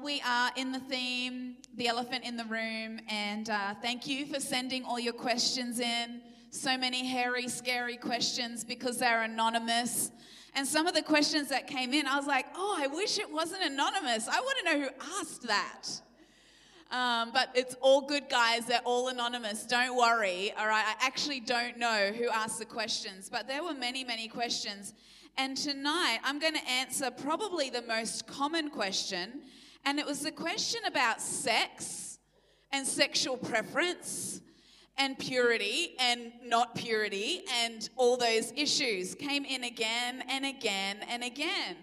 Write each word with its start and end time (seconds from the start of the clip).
We 0.00 0.22
are 0.26 0.50
in 0.56 0.72
the 0.72 0.80
theme, 0.80 1.56
the 1.76 1.88
elephant 1.88 2.24
in 2.24 2.36
the 2.36 2.44
room, 2.44 3.00
and 3.08 3.50
uh, 3.50 3.74
thank 3.82 4.06
you 4.06 4.26
for 4.26 4.40
sending 4.40 4.84
all 4.84 4.98
your 4.98 5.12
questions 5.12 5.80
in. 5.80 6.20
So 6.50 6.76
many 6.78 7.06
hairy, 7.06 7.48
scary 7.48 7.96
questions 7.96 8.64
because 8.64 8.98
they're 8.98 9.22
anonymous. 9.22 10.10
And 10.54 10.66
some 10.66 10.86
of 10.86 10.94
the 10.94 11.02
questions 11.02 11.48
that 11.50 11.66
came 11.66 11.92
in, 11.92 12.06
I 12.06 12.16
was 12.16 12.26
like, 12.26 12.46
oh, 12.54 12.76
I 12.78 12.86
wish 12.86 13.18
it 13.18 13.30
wasn't 13.30 13.62
anonymous. 13.62 14.28
I 14.28 14.40
want 14.40 14.58
to 14.58 14.64
know 14.64 14.84
who 14.84 15.18
asked 15.20 15.46
that. 15.46 15.88
Um, 16.90 17.30
but 17.32 17.50
it's 17.54 17.74
all 17.80 18.02
good, 18.02 18.28
guys. 18.28 18.66
They're 18.66 18.80
all 18.84 19.08
anonymous. 19.08 19.64
Don't 19.64 19.96
worry. 19.96 20.52
All 20.58 20.66
right. 20.66 20.84
I 20.86 21.06
actually 21.06 21.40
don't 21.40 21.78
know 21.78 22.12
who 22.16 22.28
asked 22.28 22.58
the 22.58 22.66
questions, 22.66 23.28
but 23.30 23.46
there 23.46 23.62
were 23.62 23.74
many, 23.74 24.04
many 24.04 24.28
questions. 24.28 24.94
And 25.38 25.56
tonight, 25.56 26.18
I'm 26.22 26.38
going 26.38 26.54
to 26.54 26.68
answer 26.68 27.10
probably 27.10 27.70
the 27.70 27.82
most 27.82 28.26
common 28.26 28.68
question. 28.68 29.40
And 29.84 29.98
it 29.98 30.06
was 30.06 30.20
the 30.20 30.30
question 30.30 30.80
about 30.86 31.20
sex 31.20 32.18
and 32.70 32.86
sexual 32.86 33.36
preference 33.36 34.40
and 34.96 35.18
purity 35.18 35.94
and 35.98 36.32
not 36.44 36.74
purity 36.74 37.42
and 37.64 37.88
all 37.96 38.16
those 38.16 38.52
issues 38.56 39.14
came 39.14 39.44
in 39.44 39.64
again 39.64 40.22
and 40.28 40.44
again 40.44 40.98
and 41.08 41.24
again. 41.24 41.76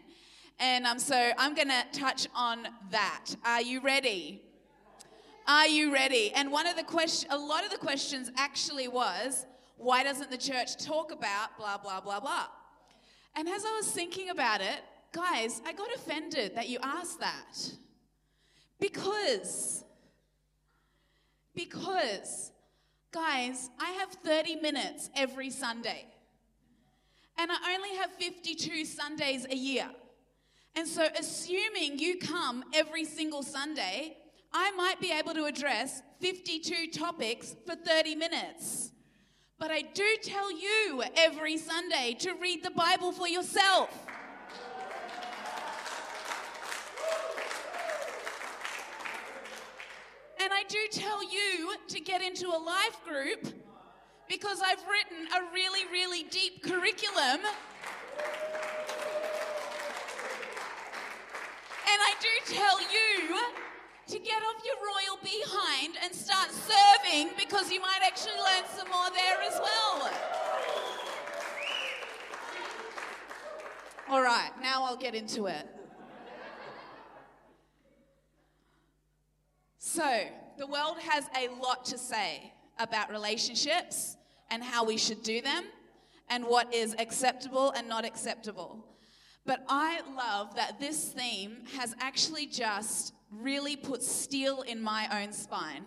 And 0.60 0.86
um, 0.86 1.00
so 1.00 1.32
I'm 1.38 1.56
going 1.56 1.70
to 1.70 1.84
touch 1.92 2.28
on 2.36 2.68
that. 2.92 3.26
Are 3.46 3.62
you 3.62 3.82
ready? 3.82 4.42
Are 5.48 5.68
you 5.68 5.92
ready? 5.94 6.32
And 6.36 6.52
one 6.52 6.68
of 6.68 6.76
the 6.76 6.84
question, 6.84 7.32
a 7.32 7.38
lot 7.38 7.64
of 7.64 7.72
the 7.72 7.78
questions 7.78 8.30
actually 8.38 8.88
was, 8.88 9.46
why 9.78 10.04
doesn't 10.04 10.30
the 10.30 10.38
church 10.38 10.78
talk 10.78 11.12
about 11.12 11.58
blah 11.58 11.78
blah 11.78 12.02
blah 12.02 12.20
blah? 12.20 12.48
And 13.36 13.48
as 13.48 13.64
I 13.66 13.72
was 13.76 13.90
thinking 13.90 14.30
about 14.30 14.62
it, 14.62 14.82
guys, 15.14 15.62
I 15.66 15.74
got 15.74 15.94
offended 15.96 16.56
that 16.56 16.68
you 16.68 16.78
asked 16.84 17.20
that. 17.22 17.72
Because 18.80 19.84
because 21.56 22.52
guys, 23.12 23.70
I 23.80 23.92
have 23.92 24.10
30 24.10 24.58
minutes 24.58 25.10
every 25.16 25.50
Sunday. 25.50 26.06
And 27.38 27.52
I 27.52 27.76
only 27.76 27.98
have 27.98 28.12
52 28.12 28.86
Sundays 28.86 29.46
a 29.50 29.56
year. 29.56 29.90
And 30.76 30.88
so 30.88 31.08
assuming 31.18 32.00
you 32.00 32.18
come 32.18 32.64
every 32.74 33.06
single 33.06 33.44
Sunday, 33.44 34.18
I 34.54 34.72
might 34.72 35.00
be 35.00 35.12
able 35.12 35.34
to 35.34 35.46
address 35.46 36.02
52 36.22 36.92
topics 36.92 37.56
for 37.66 37.76
30 37.76 38.16
minutes. 38.16 38.92
But 39.58 39.72
I 39.72 39.82
do 39.82 40.06
tell 40.24 40.52
you 40.52 41.04
every 41.18 41.58
Sunday 41.58 42.16
to 42.20 42.34
read 42.36 42.64
the 42.64 42.72
Bible 42.72 43.12
for 43.12 43.28
yourself. 43.28 44.08
Do 50.70 50.78
tell 50.92 51.24
you 51.24 51.74
to 51.88 52.00
get 52.00 52.22
into 52.22 52.48
a 52.48 52.60
life 52.64 53.04
group 53.04 53.48
because 54.28 54.62
I've 54.62 54.84
written 54.88 55.26
a 55.36 55.52
really, 55.52 55.86
really 55.92 56.24
deep 56.24 56.62
curriculum. 56.62 57.42
And 61.88 62.00
I 62.00 62.14
do 62.22 62.54
tell 62.54 62.80
you 62.82 63.36
to 64.10 64.20
get 64.20 64.44
off 64.44 64.64
your 64.64 64.76
royal 64.78 65.18
behind 65.24 65.98
and 66.04 66.14
start 66.14 66.50
serving 66.52 67.32
because 67.36 67.72
you 67.72 67.82
might 67.82 68.02
actually 68.06 68.38
learn 68.38 68.64
some 68.78 68.90
more 68.90 69.10
there 69.10 69.42
as 69.48 69.60
well. 69.60 70.12
All 74.08 74.22
right, 74.22 74.52
now 74.62 74.84
I'll 74.84 74.98
get 74.98 75.16
into 75.16 75.48
it. 75.48 75.68
So, 79.80 80.28
the 80.60 80.68
world 80.68 80.98
has 81.00 81.26
a 81.38 81.48
lot 81.62 81.86
to 81.86 81.98
say 81.98 82.52
about 82.80 83.10
relationships 83.10 84.18
and 84.52 84.62
how 84.62 84.84
we 84.84 84.98
should 84.98 85.24
do 85.24 85.42
them 85.42 85.64
and 86.30 86.44
what 86.44 86.74
is 86.74 86.94
acceptable 87.00 87.72
and 87.72 87.88
not 87.88 88.04
acceptable. 88.04 88.86
But 89.46 89.64
I 89.70 90.02
love 90.18 90.58
that 90.58 90.78
this 90.78 91.14
theme 91.14 91.60
has 91.78 91.96
actually 92.02 92.46
just 92.46 93.14
really 93.32 93.78
put 93.78 94.04
steel 94.04 94.64
in 94.64 94.82
my 94.82 95.24
own 95.24 95.32
spine 95.32 95.86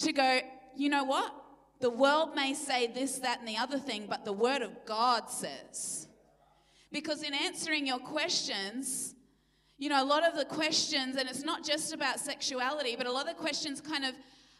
to 0.00 0.12
go, 0.12 0.40
you 0.76 0.90
know 0.90 1.04
what? 1.04 1.34
The 1.80 1.90
world 1.90 2.34
may 2.36 2.52
say 2.52 2.86
this, 2.86 3.18
that, 3.20 3.38
and 3.38 3.48
the 3.48 3.56
other 3.56 3.78
thing, 3.78 4.06
but 4.08 4.26
the 4.26 4.34
Word 4.34 4.60
of 4.60 4.84
God 4.84 5.30
says. 5.30 6.08
Because 6.92 7.22
in 7.22 7.32
answering 7.32 7.86
your 7.86 8.00
questions, 8.00 9.14
you 9.78 9.88
know, 9.88 10.02
a 10.02 10.04
lot 10.04 10.26
of 10.26 10.36
the 10.36 10.44
questions, 10.44 11.16
and 11.16 11.28
it's 11.28 11.42
not 11.42 11.64
just 11.64 11.92
about 11.92 12.20
sexuality, 12.20 12.94
but 12.96 13.06
a 13.06 13.12
lot 13.12 13.28
of 13.28 13.36
the 13.36 13.42
questions 13.42 13.80
kind 13.80 14.04
of 14.04 14.14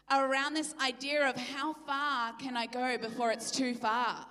are 0.09 0.31
around 0.31 0.55
this 0.55 0.75
idea 0.85 1.29
of 1.29 1.37
how 1.37 1.75
far 1.87 2.33
can 2.35 2.57
I 2.57 2.67
go 2.67 2.99
before 2.99 3.31
it's 3.31 3.51
too 3.51 3.75
far? 3.75 4.27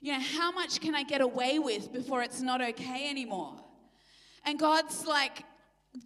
You 0.00 0.12
know, 0.14 0.20
how 0.20 0.50
much 0.52 0.80
can 0.80 0.94
I 0.94 1.02
get 1.02 1.20
away 1.20 1.58
with 1.58 1.92
before 1.92 2.22
it's 2.22 2.40
not 2.40 2.62
okay 2.62 3.10
anymore? 3.10 3.56
And 4.44 4.58
God's 4.58 5.04
like, 5.06 5.44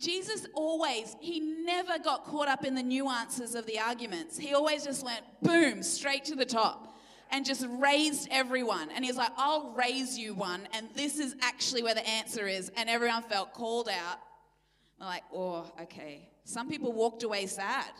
Jesus 0.01 0.47
always, 0.55 1.15
he 1.21 1.41
never 1.41 1.99
got 1.99 2.25
caught 2.25 2.49
up 2.49 2.65
in 2.65 2.75
the 2.75 2.83
nuances 2.83 3.55
of 3.55 3.67
the 3.67 3.79
arguments. 3.79 4.39
He 4.39 4.55
always 4.55 4.85
just 4.85 5.05
went 5.05 5.23
boom, 5.43 5.83
straight 5.83 6.25
to 6.27 6.35
the 6.35 6.47
top 6.47 6.94
and 7.35 7.45
just 7.45 7.67
raised 7.69 8.29
everyone. 8.31 8.91
And 8.95 9.05
he's 9.05 9.17
like, 9.17 9.33
I'll 9.37 9.75
raise 9.77 10.17
you 10.17 10.35
one, 10.35 10.69
and 10.73 10.87
this 10.95 11.19
is 11.19 11.35
actually 11.43 11.83
where 11.83 11.95
the 11.95 12.09
answer 12.09 12.47
is. 12.47 12.71
And 12.77 12.89
everyone 12.89 13.25
felt 13.25 13.53
called 13.53 13.89
out. 13.89 14.19
They're 15.01 15.09
like, 15.09 15.25
oh, 15.35 15.67
okay. 15.83 16.29
Some 16.45 16.69
people 16.69 16.93
walked 16.93 17.25
away 17.25 17.47
sad. 17.47 17.91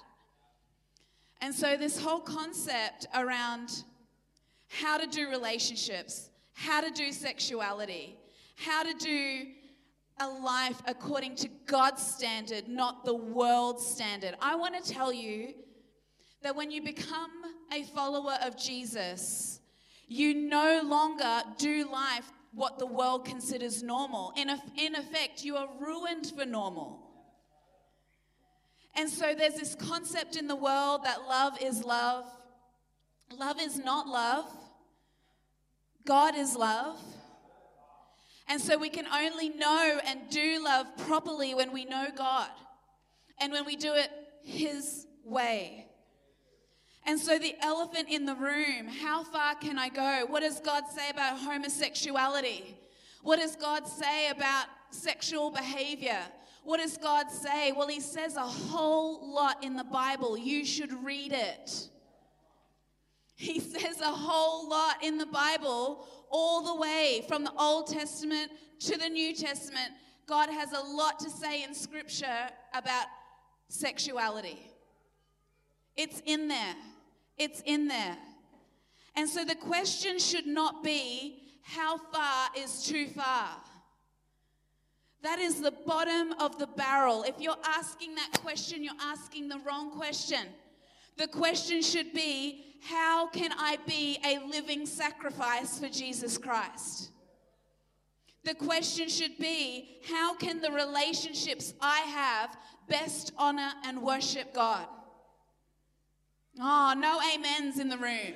And 1.41 1.53
so, 1.53 1.77
this 1.77 1.99
whole 1.99 2.21
concept 2.21 3.09
around 3.13 3.83
how 4.69 4.99
to 4.99 5.07
do 5.09 5.29
relationships, 5.29 6.31
how 6.53 6.81
to 6.81 6.93
do 6.93 7.11
sexuality, 7.11 8.17
how 8.55 8.85
to 8.85 8.95
do 8.95 9.47
a 10.21 10.29
life 10.29 10.81
according 10.87 11.35
to 11.35 11.49
God's 11.67 12.07
standard, 12.07 12.69
not 12.69 13.05
the 13.05 13.17
world's 13.17 13.85
standard. 13.85 14.37
I 14.41 14.55
want 14.55 14.83
to 14.83 14.93
tell 14.93 15.13
you 15.13 15.55
that 16.43 16.55
when 16.55 16.71
you 16.71 16.83
become 16.83 17.33
a 17.73 17.85
follower 17.85 18.37
of 18.43 18.57
Jesus, 18.57 19.61
you 20.07 20.35
no 20.35 20.83
longer 20.85 21.43
do 21.59 21.91
life 21.91 22.31
what 22.53 22.79
the 22.79 22.87
world 22.87 23.25
considers 23.25 23.83
normal. 23.83 24.33
In, 24.37 24.49
a, 24.49 24.63
in 24.77 24.95
effect, 24.95 25.45
you 25.45 25.57
are 25.57 25.69
ruined 25.81 26.33
for 26.37 26.45
normal. 26.45 27.01
And 28.97 29.11
so 29.11 29.35
there's 29.35 29.55
this 29.55 29.75
concept 29.75 30.37
in 30.37 30.47
the 30.47 30.57
world 30.57 31.05
that 31.05 31.23
love 31.29 31.61
is 31.61 31.85
love. 31.85 32.27
Love 33.37 33.61
is 33.61 33.79
not 33.79 34.07
love. 34.07 34.47
God 36.07 36.37
is 36.37 36.55
love. 36.55 37.01
And 38.47 38.61
so 38.61 38.79
we 38.79 38.91
can 38.91 39.07
only 39.07 39.49
know 39.49 39.99
and 40.07 40.21
do 40.31 40.63
love 40.63 40.87
properly 40.99 41.55
when 41.55 41.73
we 41.73 41.87
know 41.87 42.09
God 42.17 42.51
and 43.41 43.53
when 43.53 43.65
we 43.65 43.75
do 43.75 43.95
it 43.95 44.11
His 44.43 45.07
way. 45.25 45.89
And 47.07 47.19
so, 47.19 47.39
the 47.39 47.55
elephant 47.61 48.09
in 48.09 48.25
the 48.25 48.35
room 48.35 48.89
how 48.89 49.25
far 49.25 49.55
can 49.55 49.79
I 49.79 49.89
go? 49.89 50.25
What 50.27 50.41
does 50.41 50.61
God 50.61 50.85
say 50.89 51.11
about 51.11 51.39
homosexuality? 51.39 52.77
What 53.23 53.39
does 53.39 53.57
God 53.57 53.87
say 53.87 54.31
about 54.31 54.67
sexual 54.91 55.51
behavior? 55.51 56.21
What 56.63 56.79
does 56.79 56.97
God 56.97 57.31
say? 57.31 57.73
Well, 57.73 57.89
He 57.89 58.01
says 58.01 58.37
a 58.37 58.41
whole 58.41 59.35
lot 59.35 59.63
in 59.63 59.77
the 59.77 59.85
Bible. 59.85 60.39
You 60.39 60.65
should 60.65 60.93
read 61.05 61.33
it. 61.33 61.89
He 63.37 63.61
says 63.61 64.01
a 64.01 64.05
whole 64.05 64.69
lot 64.69 65.03
in 65.03 65.19
the 65.19 65.27
Bible 65.27 66.07
all 66.31 66.63
the 66.63 66.81
way 66.81 67.25
from 67.29 67.45
the 67.45 67.53
Old 67.59 67.87
Testament 67.87 68.51
to 68.81 68.99
the 68.99 69.09
New 69.09 69.35
Testament, 69.35 69.93
God 70.27 70.49
has 70.49 70.73
a 70.73 70.81
lot 70.81 71.19
to 71.21 71.31
say 71.31 71.63
in 71.63 71.75
Scripture 71.75 72.49
about 72.75 73.07
sexuality. 73.69 74.71
It's 75.97 76.23
in 76.27 76.49
there. 76.49 76.75
It's 77.39 77.63
in 77.65 77.89
there. 77.89 78.17
And 79.17 79.29
so 79.29 79.45
the 79.45 79.55
question 79.55 80.19
should 80.19 80.47
not 80.47 80.83
be, 80.83 81.43
how 81.63 81.97
far 81.97 82.49
is 82.57 82.85
too 82.85 83.07
far? 83.07 83.49
That 85.23 85.39
is 85.39 85.63
the 85.63 85.73
bottom 85.87 86.35
of 86.39 86.59
the 86.59 86.67
barrel. 86.67 87.23
If 87.23 87.41
you're 87.41 87.57
asking 87.65 88.15
that 88.17 88.31
question, 88.43 88.85
you're 88.85 88.93
asking 89.01 89.49
the 89.49 89.59
wrong 89.67 89.91
question. 89.91 90.49
The 91.17 91.29
question 91.29 91.81
should 91.81 92.13
be, 92.13 92.77
how 92.83 93.29
can 93.29 93.51
I 93.57 93.79
be 93.87 94.19
a 94.25 94.41
living 94.47 94.85
sacrifice 94.85 95.79
for 95.79 95.89
Jesus 95.89 96.37
Christ? 96.37 97.11
The 98.45 98.55
question 98.55 99.09
should 99.09 99.39
be 99.39 100.01
how 100.07 100.35
can 100.35 100.61
the 100.61 100.71
relationships 100.71 101.73
I 101.81 102.01
have 102.01 102.57
best 102.89 103.33
honor 103.39 103.73
and 103.85 104.03
worship 104.03 104.53
God? 104.53 104.87
Oh, 106.61 106.95
no 106.97 107.21
amens 107.35 107.79
in 107.79 107.89
the 107.89 107.99
room. 107.99 108.35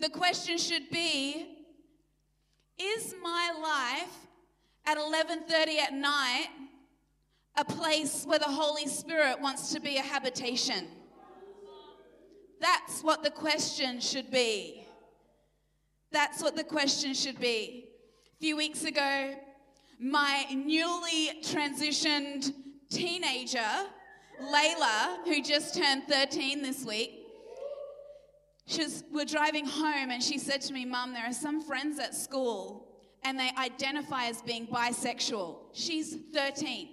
The 0.00 0.08
question 0.08 0.58
should 0.58 0.90
be 0.90 1.46
is 2.78 3.14
my 3.22 3.52
life 3.62 4.26
at 4.84 4.98
11:30 4.98 5.78
at 5.78 5.92
night 5.92 6.48
a 7.56 7.64
place 7.64 8.24
where 8.26 8.38
the 8.38 8.44
Holy 8.44 8.86
Spirit 8.86 9.40
wants 9.40 9.72
to 9.72 9.80
be 9.80 9.96
a 9.96 10.02
habitation? 10.02 10.88
That's 12.60 13.02
what 13.02 13.22
the 13.22 13.30
question 13.30 14.00
should 14.00 14.30
be. 14.30 14.84
That's 16.10 16.42
what 16.42 16.56
the 16.56 16.64
question 16.64 17.14
should 17.14 17.38
be. 17.38 17.88
A 18.36 18.40
few 18.40 18.56
weeks 18.56 18.84
ago, 18.84 19.36
my 20.00 20.46
newly 20.50 21.40
transitioned 21.42 22.52
teenager, 22.90 23.88
Layla, 24.42 25.24
who 25.24 25.42
just 25.42 25.74
turned 25.74 26.04
13 26.04 26.62
this 26.62 26.84
week, 26.84 27.20
we're 29.12 29.24
driving 29.24 29.66
home 29.66 30.10
and 30.10 30.22
she 30.22 30.38
said 30.38 30.60
to 30.62 30.72
me, 30.72 30.84
Mum, 30.84 31.12
there 31.12 31.24
are 31.24 31.32
some 31.32 31.62
friends 31.62 31.98
at 31.98 32.14
school 32.14 32.88
and 33.22 33.38
they 33.38 33.50
identify 33.58 34.26
as 34.26 34.42
being 34.42 34.66
bisexual. 34.66 35.56
She's 35.72 36.16
13 36.32 36.88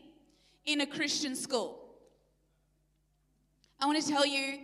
in 0.66 0.82
a 0.82 0.86
Christian 0.86 1.36
school. 1.36 1.78
I 3.80 3.86
want 3.86 4.02
to 4.02 4.08
tell 4.08 4.26
you, 4.26 4.60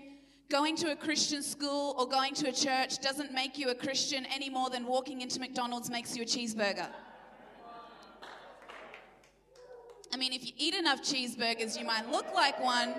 going 0.50 0.76
to 0.78 0.92
a 0.92 0.96
Christian 0.96 1.42
school 1.42 1.96
or 1.98 2.08
going 2.08 2.34
to 2.36 2.50
a 2.50 2.54
church 2.54 3.00
doesn't 3.00 3.34
make 3.34 3.58
you 3.58 3.70
a 3.70 3.76
Christian 3.76 4.26
any 4.34 4.50
more 4.50 4.70
than 4.70 4.86
walking 4.86 5.22
into 5.22 5.40
McDonald's 5.40 5.90
makes 5.90 6.16
you 6.16 6.24
a 6.24 6.26
cheeseburger. 6.26 6.88
I 10.18 10.20
mean, 10.20 10.34
if 10.34 10.44
you 10.44 10.54
eat 10.58 10.74
enough 10.74 11.04
cheeseburgers, 11.04 11.78
you 11.78 11.86
might 11.86 12.10
look 12.10 12.26
like 12.34 12.60
one. 12.60 12.96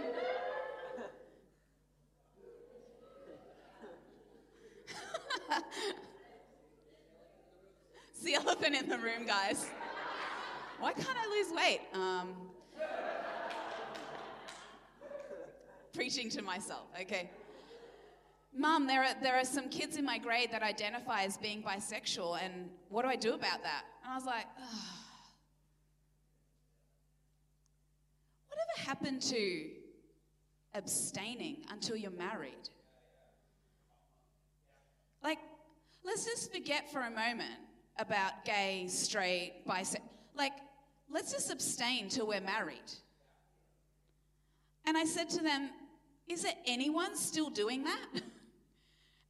it's 8.08 8.22
the 8.22 8.34
elephant 8.34 8.76
in 8.76 8.88
the 8.88 8.98
room, 8.98 9.26
guys. 9.26 9.66
Why 10.78 10.92
can't 10.92 11.08
I 11.20 11.26
lose 11.26 11.52
weight? 11.52 11.80
Um, 11.92 12.36
preaching 15.92 16.30
to 16.30 16.40
myself, 16.40 16.86
okay. 17.00 17.30
Mom, 18.56 18.86
there 18.86 19.02
are, 19.02 19.14
there 19.20 19.34
are 19.34 19.44
some 19.44 19.68
kids 19.68 19.96
in 19.96 20.04
my 20.04 20.18
grade 20.18 20.52
that 20.52 20.62
identify 20.62 21.24
as 21.24 21.36
being 21.36 21.64
bisexual, 21.64 22.40
and 22.40 22.70
what 22.90 23.02
do 23.02 23.08
I 23.08 23.16
do 23.16 23.34
about 23.34 23.64
that? 23.64 23.82
And 24.04 24.12
I 24.12 24.14
was 24.14 24.24
like. 24.24 24.46
Whatever 28.76 28.88
happened 28.88 29.22
to 29.22 29.66
abstaining 30.74 31.58
until 31.70 31.96
you're 31.96 32.10
married? 32.10 32.68
Like, 35.22 35.38
let's 36.04 36.24
just 36.24 36.52
forget 36.52 36.90
for 36.92 37.00
a 37.00 37.10
moment 37.10 37.54
about 37.98 38.44
gay, 38.44 38.86
straight, 38.88 39.66
bisexual. 39.66 40.00
Like, 40.36 40.52
let's 41.10 41.32
just 41.32 41.50
abstain 41.50 42.08
till 42.08 42.26
we're 42.26 42.40
married. 42.40 42.78
And 44.86 44.96
I 44.96 45.04
said 45.04 45.28
to 45.30 45.42
them, 45.42 45.70
Is 46.28 46.42
there 46.42 46.54
anyone 46.66 47.16
still 47.16 47.50
doing 47.50 47.84
that? 47.84 48.06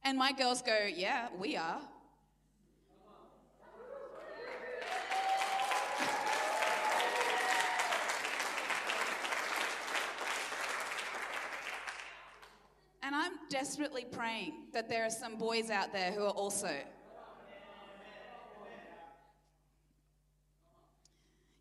And 0.01 0.17
my 0.17 0.31
girls 0.31 0.61
go, 0.61 0.87
Yeah, 0.95 1.27
we 1.37 1.57
are. 1.57 1.81
And 13.08 13.08
I'm 13.19 13.33
desperately 13.49 14.05
praying 14.09 14.53
that 14.71 14.87
there 14.87 15.05
are 15.05 15.09
some 15.09 15.35
boys 15.37 15.69
out 15.69 15.91
there 15.91 16.13
who 16.13 16.23
are 16.23 16.29
also. 16.29 16.71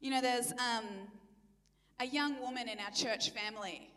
You 0.00 0.12
know, 0.12 0.20
there's 0.20 0.52
um, 0.52 0.84
a 1.98 2.06
young 2.06 2.40
woman 2.40 2.68
in 2.68 2.78
our 2.78 2.92
church 2.92 3.30
family 3.30 3.90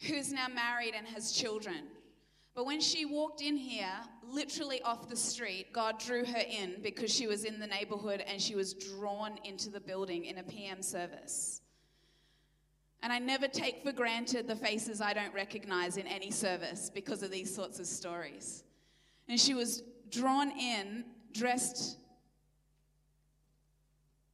who's 0.00 0.32
now 0.32 0.48
married 0.48 0.94
and 0.96 1.06
has 1.06 1.30
children. 1.30 1.84
But 2.56 2.66
when 2.66 2.80
she 2.80 3.04
walked 3.04 3.40
in 3.40 3.56
here, 3.56 3.94
literally 4.28 4.82
off 4.82 5.08
the 5.08 5.14
street, 5.14 5.72
God 5.72 6.00
drew 6.00 6.24
her 6.24 6.42
in 6.50 6.82
because 6.82 7.14
she 7.14 7.28
was 7.28 7.44
in 7.44 7.60
the 7.60 7.68
neighborhood 7.68 8.24
and 8.26 8.42
she 8.42 8.56
was 8.56 8.74
drawn 8.74 9.38
into 9.44 9.70
the 9.70 9.78
building 9.78 10.24
in 10.24 10.38
a 10.38 10.42
PM 10.42 10.82
service. 10.82 11.62
And 13.02 13.12
I 13.12 13.18
never 13.18 13.48
take 13.48 13.82
for 13.82 13.92
granted 13.92 14.46
the 14.46 14.56
faces 14.56 15.00
I 15.00 15.14
don't 15.14 15.32
recognize 15.32 15.96
in 15.96 16.06
any 16.06 16.30
service 16.30 16.90
because 16.92 17.22
of 17.22 17.30
these 17.30 17.54
sorts 17.54 17.78
of 17.78 17.86
stories. 17.86 18.64
And 19.28 19.40
she 19.40 19.54
was 19.54 19.82
drawn 20.10 20.50
in, 20.50 21.04
dressed 21.32 21.98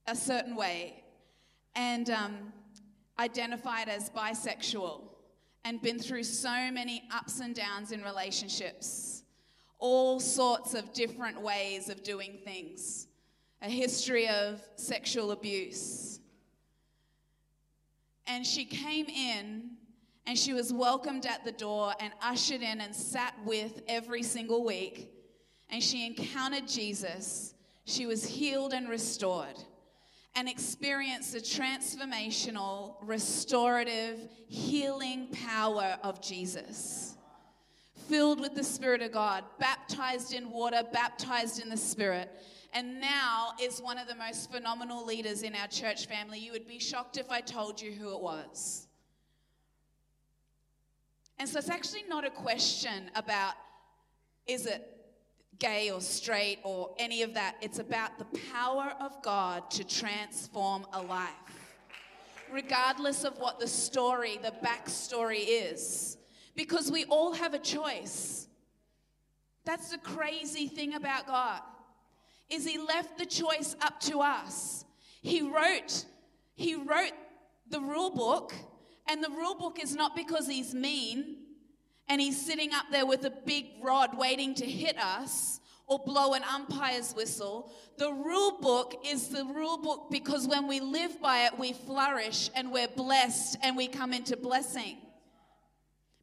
a 0.08 0.16
certain 0.16 0.56
way, 0.56 1.04
and 1.76 2.10
um, 2.10 2.52
identified 3.18 3.88
as 3.88 4.10
bisexual, 4.10 5.02
and 5.64 5.80
been 5.82 5.98
through 5.98 6.24
so 6.24 6.70
many 6.70 7.04
ups 7.12 7.40
and 7.40 7.54
downs 7.54 7.92
in 7.92 8.02
relationships, 8.02 9.22
all 9.78 10.18
sorts 10.18 10.74
of 10.74 10.92
different 10.92 11.40
ways 11.40 11.88
of 11.88 12.02
doing 12.02 12.38
things, 12.44 13.08
a 13.62 13.68
history 13.68 14.28
of 14.28 14.60
sexual 14.76 15.32
abuse 15.32 16.20
and 18.26 18.46
she 18.46 18.64
came 18.64 19.06
in 19.06 19.70
and 20.26 20.37
she 20.37 20.52
was 20.52 20.73
welcomed 20.73 21.26
at 21.26 21.44
the 21.44 21.52
door 21.52 21.94
and 22.00 22.12
ushered 22.20 22.62
in 22.62 22.81
and 22.81 22.94
sat 22.94 23.34
with 23.44 23.82
every 23.87 24.23
single 24.23 24.64
week. 24.64 25.12
And 25.70 25.82
she 25.82 26.06
encountered 26.06 26.67
Jesus. 26.67 27.55
She 27.84 28.06
was 28.06 28.25
healed 28.25 28.73
and 28.73 28.88
restored 28.88 29.56
and 30.34 30.49
experienced 30.49 31.32
the 31.32 31.40
transformational, 31.40 32.96
restorative, 33.02 34.28
healing 34.49 35.28
power 35.28 35.96
of 36.02 36.20
Jesus. 36.20 37.17
Filled 38.08 38.40
with 38.40 38.55
the 38.55 38.62
Spirit 38.62 39.00
of 39.02 39.12
God, 39.12 39.44
baptized 39.58 40.34
in 40.34 40.50
water, 40.50 40.82
baptized 40.93 41.62
in 41.62 41.70
the 41.70 41.76
Spirit 41.76 42.31
and 42.76 43.00
now 43.00 43.52
is 43.58 43.81
one 43.81 43.96
of 43.96 44.06
the 44.06 44.14
most 44.14 44.52
phenomenal 44.52 45.02
leaders 45.06 45.43
in 45.43 45.55
our 45.55 45.67
church 45.67 46.06
family. 46.06 46.38
You 46.38 46.52
would 46.52 46.69
be 46.69 46.78
shocked 46.78 47.17
if 47.17 47.31
I 47.31 47.40
told 47.40 47.81
you 47.81 47.90
who 47.90 48.14
it 48.14 48.20
was. 48.20 48.87
And 51.38 51.49
so 51.49 51.58
it's 51.58 51.70
actually 51.70 52.05
not 52.06 52.26
a 52.26 52.31
question 52.31 53.11
about 53.14 53.55
is 54.46 54.67
it 54.67 54.87
gay 55.58 55.90
or 55.90 56.02
straight 56.02 56.58
or 56.64 56.94
any 56.99 57.23
of 57.23 57.32
that. 57.32 57.56
It's 57.62 57.78
about 57.78 58.19
the 58.19 58.26
power 58.52 58.93
of 59.00 59.23
God 59.23 59.70
to 59.70 59.82
transform 59.82 60.84
a 60.93 61.00
life, 61.00 61.31
regardless 62.52 63.25
of 63.25 63.38
what 63.38 63.58
the 63.58 63.69
story, 63.69 64.38
the 64.42 64.52
backstory 64.62 65.47
is, 65.47 66.18
because 66.54 66.92
we 66.92 67.06
all 67.06 67.33
have 67.33 67.54
a 67.54 67.59
choice. 67.59 68.49
That's 69.64 69.92
the 69.92 69.99
crazy 69.99 70.68
thing 70.68 70.92
about 70.92 71.26
God 71.26 71.62
is 72.50 72.66
he 72.66 72.78
left 72.78 73.18
the 73.18 73.26
choice 73.26 73.76
up 73.80 74.00
to 74.00 74.20
us. 74.20 74.84
He 75.22 75.42
wrote, 75.42 76.04
he 76.54 76.74
wrote 76.74 77.12
the 77.68 77.80
rule 77.80 78.10
book, 78.10 78.54
and 79.08 79.22
the 79.22 79.30
rule 79.30 79.54
book 79.54 79.78
is 79.82 79.94
not 79.94 80.14
because 80.14 80.46
he's 80.46 80.74
mean 80.74 81.36
and 82.08 82.20
he's 82.20 82.40
sitting 82.44 82.72
up 82.72 82.86
there 82.90 83.06
with 83.06 83.24
a 83.24 83.30
big 83.30 83.66
rod 83.82 84.16
waiting 84.16 84.54
to 84.54 84.64
hit 84.64 84.98
us 84.98 85.60
or 85.86 86.00
blow 86.04 86.34
an 86.34 86.42
umpire's 86.44 87.12
whistle. 87.14 87.72
The 87.98 88.12
rule 88.12 88.58
book 88.60 89.02
is 89.06 89.28
the 89.28 89.44
rule 89.44 89.78
book 89.78 90.08
because 90.10 90.46
when 90.46 90.66
we 90.66 90.80
live 90.80 91.20
by 91.20 91.46
it, 91.46 91.58
we 91.58 91.72
flourish 91.72 92.50
and 92.54 92.72
we're 92.72 92.88
blessed 92.88 93.56
and 93.62 93.76
we 93.76 93.88
come 93.88 94.12
into 94.12 94.36
blessing. 94.36 94.98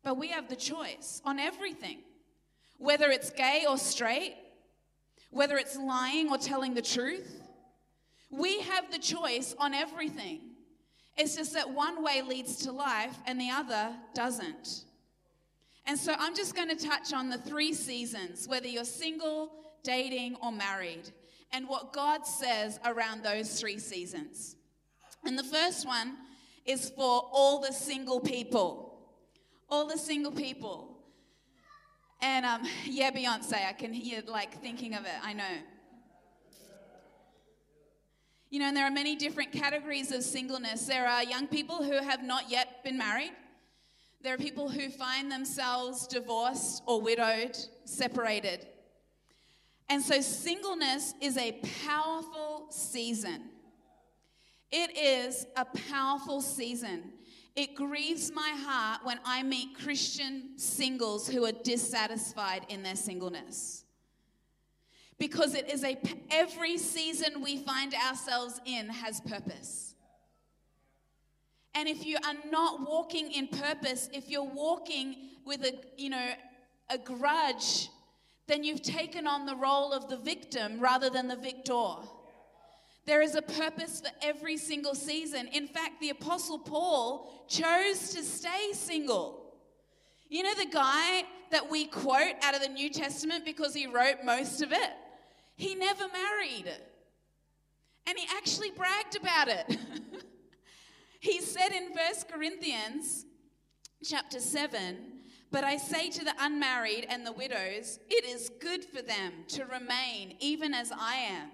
But 0.03 0.17
we 0.17 0.29
have 0.29 0.49
the 0.49 0.55
choice 0.55 1.21
on 1.23 1.39
everything, 1.39 1.99
whether 2.77 3.09
it's 3.09 3.29
gay 3.29 3.65
or 3.67 3.77
straight, 3.77 4.35
whether 5.33 5.57
it's 5.57 5.77
lying 5.77 6.29
or 6.29 6.37
telling 6.37 6.73
the 6.73 6.81
truth. 6.81 7.41
We 8.31 8.61
have 8.61 8.91
the 8.91 8.99
choice 8.99 9.55
on 9.59 9.73
everything. 9.73 10.41
It's 11.17 11.35
just 11.35 11.53
that 11.53 11.69
one 11.69 12.03
way 12.03 12.21
leads 12.21 12.57
to 12.65 12.71
life 12.71 13.15
and 13.27 13.39
the 13.39 13.51
other 13.51 13.93
doesn't. 14.15 14.85
And 15.85 15.97
so 15.97 16.15
I'm 16.17 16.35
just 16.35 16.55
going 16.55 16.69
to 16.69 16.87
touch 16.87 17.13
on 17.13 17.29
the 17.29 17.37
three 17.37 17.73
seasons, 17.73 18.47
whether 18.47 18.67
you're 18.67 18.85
single, 18.85 19.51
dating, 19.83 20.37
or 20.41 20.51
married, 20.51 21.11
and 21.51 21.67
what 21.67 21.93
God 21.93 22.25
says 22.25 22.79
around 22.85 23.23
those 23.23 23.59
three 23.59 23.77
seasons. 23.77 24.55
And 25.25 25.37
the 25.37 25.43
first 25.43 25.85
one 25.85 26.15
is 26.65 26.89
for 26.89 27.29
all 27.31 27.59
the 27.59 27.73
single 27.73 28.19
people. 28.19 28.97
All 29.69 29.87
the 29.87 29.97
single 29.97 30.31
people. 30.31 30.92
And 32.23 32.45
um, 32.45 32.61
yeah, 32.85 33.11
Beyonce, 33.11 33.67
I 33.67 33.73
can 33.73 33.93
hear 33.93 34.23
like 34.25 34.61
thinking 34.61 34.95
of 34.95 35.03
it, 35.03 35.11
I 35.21 35.33
know. 35.33 35.57
You 38.49 38.59
know, 38.59 38.67
and 38.67 38.77
there 38.77 38.85
are 38.85 38.91
many 38.91 39.15
different 39.15 39.51
categories 39.51 40.11
of 40.11 40.23
singleness. 40.23 40.85
There 40.85 41.07
are 41.07 41.23
young 41.23 41.47
people 41.47 41.83
who 41.83 41.97
have 41.97 42.23
not 42.23 42.49
yet 42.49 42.83
been 42.83 42.97
married. 42.97 43.31
There 44.21 44.33
are 44.33 44.37
people 44.37 44.69
who 44.69 44.89
find 44.89 45.29
themselves 45.29 46.07
divorced 46.07 46.83
or 46.85 47.01
widowed, 47.01 47.57
separated. 47.83 48.67
And 49.89 50.01
so, 50.01 50.21
singleness 50.21 51.15
is 51.19 51.35
a 51.35 51.59
powerful 51.85 52.67
season. 52.69 53.49
It 54.71 54.95
is 54.97 55.45
a 55.57 55.65
powerful 55.65 56.39
season. 56.39 57.12
It 57.55 57.75
grieves 57.75 58.31
my 58.31 58.49
heart 58.49 59.01
when 59.03 59.19
I 59.23 59.43
meet 59.43 59.77
Christian 59.77 60.57
singles 60.57 61.27
who 61.27 61.45
are 61.45 61.51
dissatisfied 61.51 62.65
in 62.69 62.81
their 62.81 62.95
singleness. 62.95 63.83
Because 65.19 65.53
it 65.53 65.69
is 65.69 65.83
a 65.83 65.95
every 66.31 66.77
season 66.77 67.41
we 67.41 67.57
find 67.57 67.93
ourselves 67.93 68.59
in 68.65 68.89
has 68.89 69.21
purpose. 69.21 69.93
And 71.75 71.87
if 71.87 72.05
you 72.05 72.17
are 72.25 72.35
not 72.51 72.87
walking 72.87 73.31
in 73.31 73.47
purpose, 73.47 74.09
if 74.13 74.29
you're 74.29 74.43
walking 74.43 75.15
with 75.45 75.63
a, 75.63 75.73
you 75.97 76.09
know, 76.09 76.29
a 76.89 76.97
grudge, 76.97 77.89
then 78.47 78.63
you've 78.63 78.81
taken 78.81 79.27
on 79.27 79.45
the 79.45 79.55
role 79.55 79.93
of 79.93 80.09
the 80.09 80.17
victim 80.17 80.79
rather 80.79 81.09
than 81.09 81.27
the 81.27 81.35
victor. 81.35 81.95
There 83.05 83.21
is 83.21 83.35
a 83.35 83.41
purpose 83.41 84.01
for 84.01 84.09
every 84.21 84.57
single 84.57 84.95
season. 84.95 85.47
In 85.47 85.67
fact, 85.67 85.99
the 85.99 86.09
Apostle 86.09 86.59
Paul 86.59 87.45
chose 87.47 88.09
to 88.13 88.23
stay 88.23 88.71
single. 88.73 89.53
You 90.29 90.43
know, 90.43 90.55
the 90.55 90.69
guy 90.71 91.23
that 91.51 91.69
we 91.69 91.85
quote 91.85 92.35
out 92.41 92.55
of 92.55 92.61
the 92.61 92.69
New 92.69 92.89
Testament 92.89 93.45
because 93.45 93.73
he 93.73 93.87
wrote 93.87 94.23
most 94.23 94.61
of 94.61 94.71
it? 94.71 94.91
He 95.55 95.75
never 95.75 96.05
married. 96.07 96.71
And 98.07 98.17
he 98.17 98.25
actually 98.35 98.71
bragged 98.71 99.15
about 99.15 99.47
it. 99.49 99.77
he 101.19 101.41
said 101.41 101.71
in 101.71 101.89
1 101.91 101.95
Corinthians 102.31 103.25
chapter 104.03 104.39
7 104.39 104.97
But 105.51 105.63
I 105.63 105.77
say 105.77 106.09
to 106.09 106.23
the 106.23 106.33
unmarried 106.39 107.05
and 107.09 107.25
the 107.25 107.31
widows, 107.31 107.99
it 108.09 108.25
is 108.25 108.49
good 108.59 108.83
for 108.85 109.01
them 109.01 109.33
to 109.49 109.65
remain 109.65 110.35
even 110.39 110.73
as 110.73 110.91
I 110.91 111.15
am. 111.15 111.49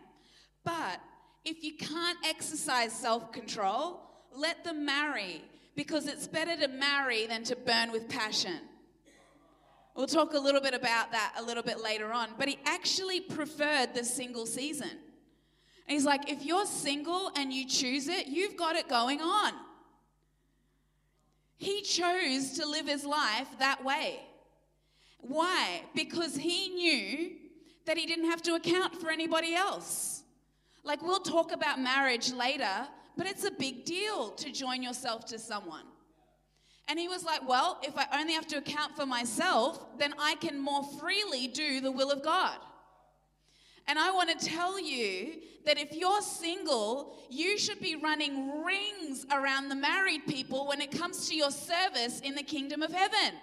But 0.63 1.01
if 1.49 1.63
you 1.63 1.73
can't 1.73 2.17
exercise 2.25 2.93
self 2.93 3.31
control, 3.31 4.01
let 4.35 4.63
them 4.63 4.85
marry 4.85 5.41
because 5.75 6.07
it's 6.07 6.27
better 6.27 6.55
to 6.57 6.67
marry 6.67 7.25
than 7.25 7.43
to 7.45 7.55
burn 7.55 7.91
with 7.91 8.07
passion. 8.07 8.59
We'll 9.95 10.07
talk 10.07 10.33
a 10.33 10.39
little 10.39 10.61
bit 10.61 10.73
about 10.73 11.11
that 11.11 11.33
a 11.37 11.43
little 11.43 11.63
bit 11.63 11.81
later 11.81 12.13
on. 12.13 12.29
But 12.37 12.47
he 12.47 12.59
actually 12.65 13.19
preferred 13.19 13.93
the 13.93 14.03
single 14.03 14.45
season. 14.45 14.89
And 14.89 15.95
he's 15.95 16.05
like, 16.05 16.29
if 16.31 16.45
you're 16.45 16.67
single 16.67 17.31
and 17.35 17.51
you 17.51 17.67
choose 17.67 18.07
it, 18.07 18.27
you've 18.27 18.55
got 18.55 18.75
it 18.75 18.87
going 18.87 19.19
on. 19.19 19.53
He 21.57 21.81
chose 21.81 22.51
to 22.59 22.65
live 22.65 22.87
his 22.87 23.03
life 23.03 23.47
that 23.57 23.83
way. 23.83 24.19
Why? 25.19 25.81
Because 25.95 26.35
he 26.35 26.69
knew 26.69 27.31
that 27.85 27.97
he 27.97 28.05
didn't 28.05 28.29
have 28.29 28.41
to 28.43 28.53
account 28.53 29.01
for 29.01 29.09
anybody 29.09 29.55
else. 29.55 30.23
Like, 30.83 31.01
we'll 31.01 31.19
talk 31.19 31.51
about 31.51 31.79
marriage 31.79 32.31
later, 32.31 32.87
but 33.17 33.27
it's 33.27 33.43
a 33.43 33.51
big 33.51 33.85
deal 33.85 34.31
to 34.31 34.51
join 34.51 34.81
yourself 34.81 35.25
to 35.27 35.39
someone. 35.39 35.83
And 36.87 36.97
he 36.97 37.07
was 37.07 37.23
like, 37.23 37.47
Well, 37.47 37.79
if 37.83 37.95
I 37.97 38.07
only 38.19 38.33
have 38.33 38.47
to 38.47 38.57
account 38.57 38.95
for 38.95 39.05
myself, 39.05 39.85
then 39.99 40.13
I 40.17 40.35
can 40.35 40.59
more 40.59 40.83
freely 40.99 41.47
do 41.47 41.81
the 41.81 41.91
will 41.91 42.11
of 42.11 42.23
God. 42.23 42.57
And 43.87 43.97
I 43.97 44.11
want 44.11 44.37
to 44.37 44.45
tell 44.45 44.79
you 44.79 45.41
that 45.65 45.79
if 45.79 45.93
you're 45.93 46.21
single, 46.21 47.17
you 47.29 47.57
should 47.57 47.79
be 47.79 47.95
running 47.95 48.63
rings 48.63 49.25
around 49.31 49.69
the 49.69 49.75
married 49.75 50.27
people 50.27 50.67
when 50.67 50.79
it 50.79 50.91
comes 50.91 51.27
to 51.29 51.35
your 51.35 51.51
service 51.51 52.19
in 52.21 52.35
the 52.35 52.43
kingdom 52.43 52.81
of 52.81 52.91
heaven. 52.91 53.37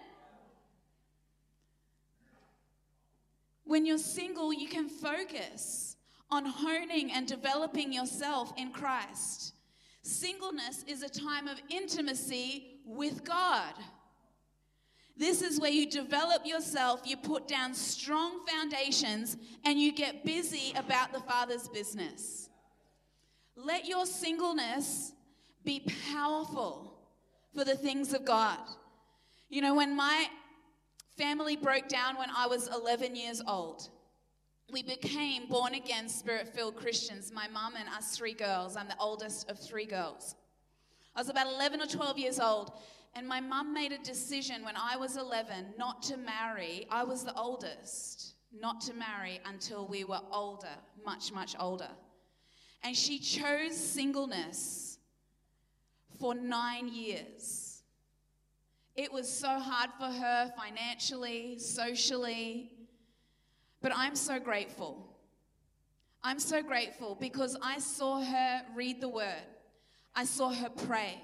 When 3.65 3.85
you're 3.85 3.99
single, 3.99 4.53
you 4.53 4.69
can 4.69 4.89
focus 4.89 5.96
on 6.31 6.45
honing 6.45 7.13
and 7.13 7.27
developing 7.27 7.93
yourself 7.93 8.53
in 8.57 8.73
Christ. 8.73 9.55
Singleness 10.03 10.85
is 10.87 11.03
a 11.03 11.09
time 11.09 11.49
of 11.49 11.61
intimacy 11.69 12.81
with 12.85 13.25
God. 13.25 13.75
This 15.17 15.41
is 15.41 15.59
where 15.59 15.71
you 15.71 15.89
develop 15.89 16.47
yourself, 16.47 17.01
you 17.05 17.17
put 17.17 17.49
down 17.49 17.75
strong 17.75 18.47
foundations, 18.47 19.37
and 19.65 19.81
you 19.81 19.93
get 19.93 20.25
busy 20.25 20.73
about 20.77 21.13
the 21.13 21.21
Father's 21.21 21.69
business. 21.69 22.51
Let 23.57 23.87
your 23.87 24.05
singleness 24.05 25.13
be 25.65 25.87
powerful 26.13 26.99
for 27.55 27.65
the 27.65 27.75
things 27.75 28.13
of 28.13 28.27
God. 28.27 28.59
You 29.49 29.63
know, 29.63 29.75
when 29.75 29.97
my 29.97 30.29
family 31.17 31.57
broke 31.57 31.89
down 31.89 32.17
when 32.17 32.29
I 32.37 32.47
was 32.47 32.69
11 32.69 33.17
years 33.17 33.41
old, 33.47 33.89
we 34.71 34.83
became 34.83 35.49
born 35.49 35.75
again, 35.75 36.09
spirit 36.09 36.49
filled 36.49 36.77
Christians, 36.77 37.33
my 37.33 37.47
mum 37.49 37.75
and 37.79 37.89
us 37.89 38.17
three 38.17 38.33
girls. 38.33 38.77
I'm 38.77 38.89
the 38.89 38.99
oldest 38.99 39.49
of 39.49 39.59
three 39.59 39.87
girls. 39.87 40.35
I 41.15 41.21
was 41.21 41.29
about 41.29 41.47
11 41.47 41.81
or 41.81 41.87
12 41.87 42.19
years 42.19 42.41
old, 42.41 42.73
and 43.15 43.27
my 43.27 43.41
mum 43.41 43.73
made 43.73 43.93
a 43.93 43.99
decision 43.99 44.65
when 44.65 44.75
I 44.77 44.97
was 44.97 45.17
11 45.17 45.75
not 45.79 46.03
to 46.05 46.17
marry. 46.17 46.87
I 46.91 47.05
was 47.05 47.25
the 47.25 47.35
oldest, 47.35 48.35
not 48.53 48.81
to 48.83 48.95
marry 48.95 49.41
until 49.47 49.87
we 49.87 50.05
were 50.05 50.21
older, 50.33 50.77
much, 51.05 51.33
much 51.33 51.55
older. 51.59 51.89
And 52.83 52.97
she 52.97 53.19
chose 53.19 53.77
singleness 53.77 54.99
for 56.19 56.35
nine 56.35 56.89
years. 56.89 57.83
It 58.97 59.13
was 59.13 59.33
so 59.33 59.59
hard 59.61 59.91
for 59.99 60.07
her 60.07 60.53
financially, 60.57 61.59
socially, 61.59 62.73
but 63.87 63.97
I'm 63.97 64.17
so 64.17 64.41
grateful. 64.41 64.99
I'm 66.25 66.41
so 66.41 66.61
grateful 66.61 67.17
because 67.21 67.57
I 67.63 67.79
saw 67.79 68.21
her 68.21 68.63
read 68.75 69.01
the 69.01 69.09
word. 69.09 69.47
I 70.13 70.25
saw 70.25 70.53
her 70.53 70.71
pray. 70.71 71.23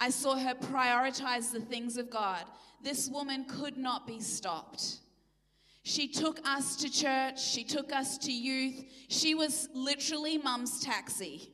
I 0.00 0.08
saw 0.08 0.38
her 0.38 0.54
prioritize 0.54 1.52
the 1.52 1.60
things 1.60 1.98
of 1.98 2.08
God. 2.08 2.44
This 2.82 3.10
woman 3.10 3.44
could 3.44 3.76
not 3.76 4.06
be 4.06 4.20
stopped. 4.20 5.00
She 5.82 6.08
took 6.08 6.40
us 6.48 6.76
to 6.76 6.90
church, 6.90 7.44
she 7.44 7.62
took 7.62 7.92
us 7.92 8.16
to 8.16 8.32
youth. 8.32 8.86
She 9.08 9.34
was 9.34 9.68
literally 9.74 10.38
mum's 10.38 10.80
taxi. 10.80 11.50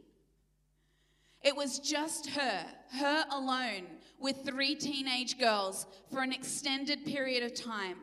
It 1.42 1.56
was 1.56 1.80
just 1.80 2.30
her, 2.30 2.64
her 2.92 3.24
alone, 3.32 3.86
with 4.20 4.44
three 4.44 4.76
teenage 4.76 5.36
girls 5.36 5.88
for 6.12 6.20
an 6.20 6.32
extended 6.32 7.04
period 7.04 7.42
of 7.42 7.54
time. 7.54 7.96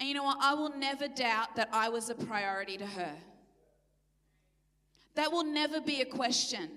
And 0.00 0.08
you 0.08 0.14
know 0.14 0.24
what? 0.24 0.38
I 0.40 0.54
will 0.54 0.74
never 0.76 1.06
doubt 1.08 1.56
that 1.56 1.68
I 1.72 1.90
was 1.90 2.08
a 2.08 2.14
priority 2.14 2.78
to 2.78 2.86
her. 2.86 3.12
That 5.14 5.30
will 5.30 5.44
never 5.44 5.78
be 5.78 6.00
a 6.00 6.06
question. 6.06 6.70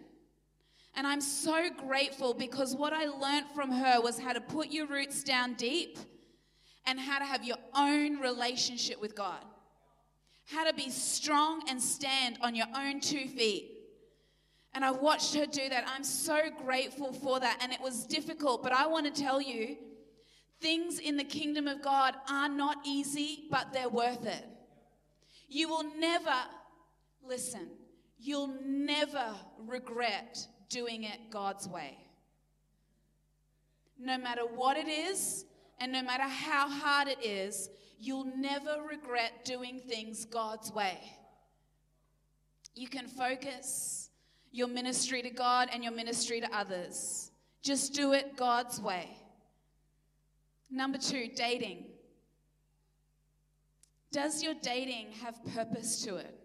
And 0.96 1.08
I'm 1.08 1.22
so 1.22 1.70
grateful 1.88 2.34
because 2.34 2.76
what 2.76 2.92
I 2.92 3.06
learned 3.06 3.48
from 3.56 3.72
her 3.72 4.02
was 4.02 4.20
how 4.20 4.34
to 4.34 4.42
put 4.42 4.72
your 4.72 4.88
roots 4.88 5.24
down 5.24 5.54
deep 5.54 5.98
and 6.86 7.00
how 7.00 7.20
to 7.20 7.26
have 7.26 7.46
your 7.46 7.58
own 7.74 8.20
relationship 8.20 9.00
with 9.00 9.16
God. 9.16 9.40
How 10.46 10.66
to 10.66 10.74
be 10.74 10.90
strong 10.90 11.64
and 11.70 11.82
stand 11.82 12.38
on 12.42 12.54
your 12.56 12.68
own 12.76 13.00
two 13.00 13.30
feet. 13.30 13.72
And 14.74 14.84
I 14.84 14.92
watched 14.92 15.34
her 15.36 15.46
do 15.46 15.70
that. 15.70 15.86
I'm 15.88 16.04
so 16.04 16.42
grateful 16.64 17.14
for 17.14 17.40
that. 17.40 17.60
And 17.62 17.72
it 17.72 17.80
was 17.80 18.06
difficult, 18.06 18.62
but 18.62 18.74
I 18.74 18.86
want 18.88 19.06
to 19.06 19.22
tell 19.22 19.42
you 19.42 19.78
Things 20.64 20.98
in 20.98 21.18
the 21.18 21.26
kingdom 21.26 21.68
of 21.68 21.82
God 21.82 22.16
are 22.30 22.48
not 22.48 22.78
easy, 22.86 23.44
but 23.52 23.74
they're 23.74 23.90
worth 23.90 24.26
it. 24.26 24.46
You 25.50 25.68
will 25.68 25.84
never, 26.00 26.34
listen, 27.22 27.68
you'll 28.18 28.56
never 28.64 29.34
regret 29.68 30.48
doing 30.70 31.04
it 31.04 31.20
God's 31.30 31.68
way. 31.68 31.98
No 34.00 34.18
matter 34.18 34.44
what 34.44 34.78
it 34.78 34.88
is, 34.88 35.44
and 35.82 35.92
no 35.92 36.02
matter 36.02 36.24
how 36.24 36.70
hard 36.70 37.10
it 37.10 37.22
is, 37.22 37.70
you'll 38.00 38.32
never 38.38 38.84
regret 38.90 39.44
doing 39.44 39.82
things 39.86 40.24
God's 40.24 40.72
way. 40.72 40.98
You 42.74 42.88
can 42.88 43.08
focus 43.08 44.12
your 44.54 44.68
ministry 44.68 45.24
to 45.24 45.30
God 45.30 45.68
and 45.74 45.84
your 45.84 45.92
ministry 45.92 46.40
to 46.40 46.56
others. 46.56 47.32
Just 47.62 47.94
do 47.94 48.14
it 48.14 48.38
God's 48.38 48.80
way. 48.80 49.18
Number 50.74 50.98
two, 50.98 51.30
dating. 51.36 51.86
Does 54.12 54.42
your 54.42 54.56
dating 54.56 55.12
have 55.22 55.36
purpose 55.54 56.02
to 56.04 56.16
it? 56.16 56.36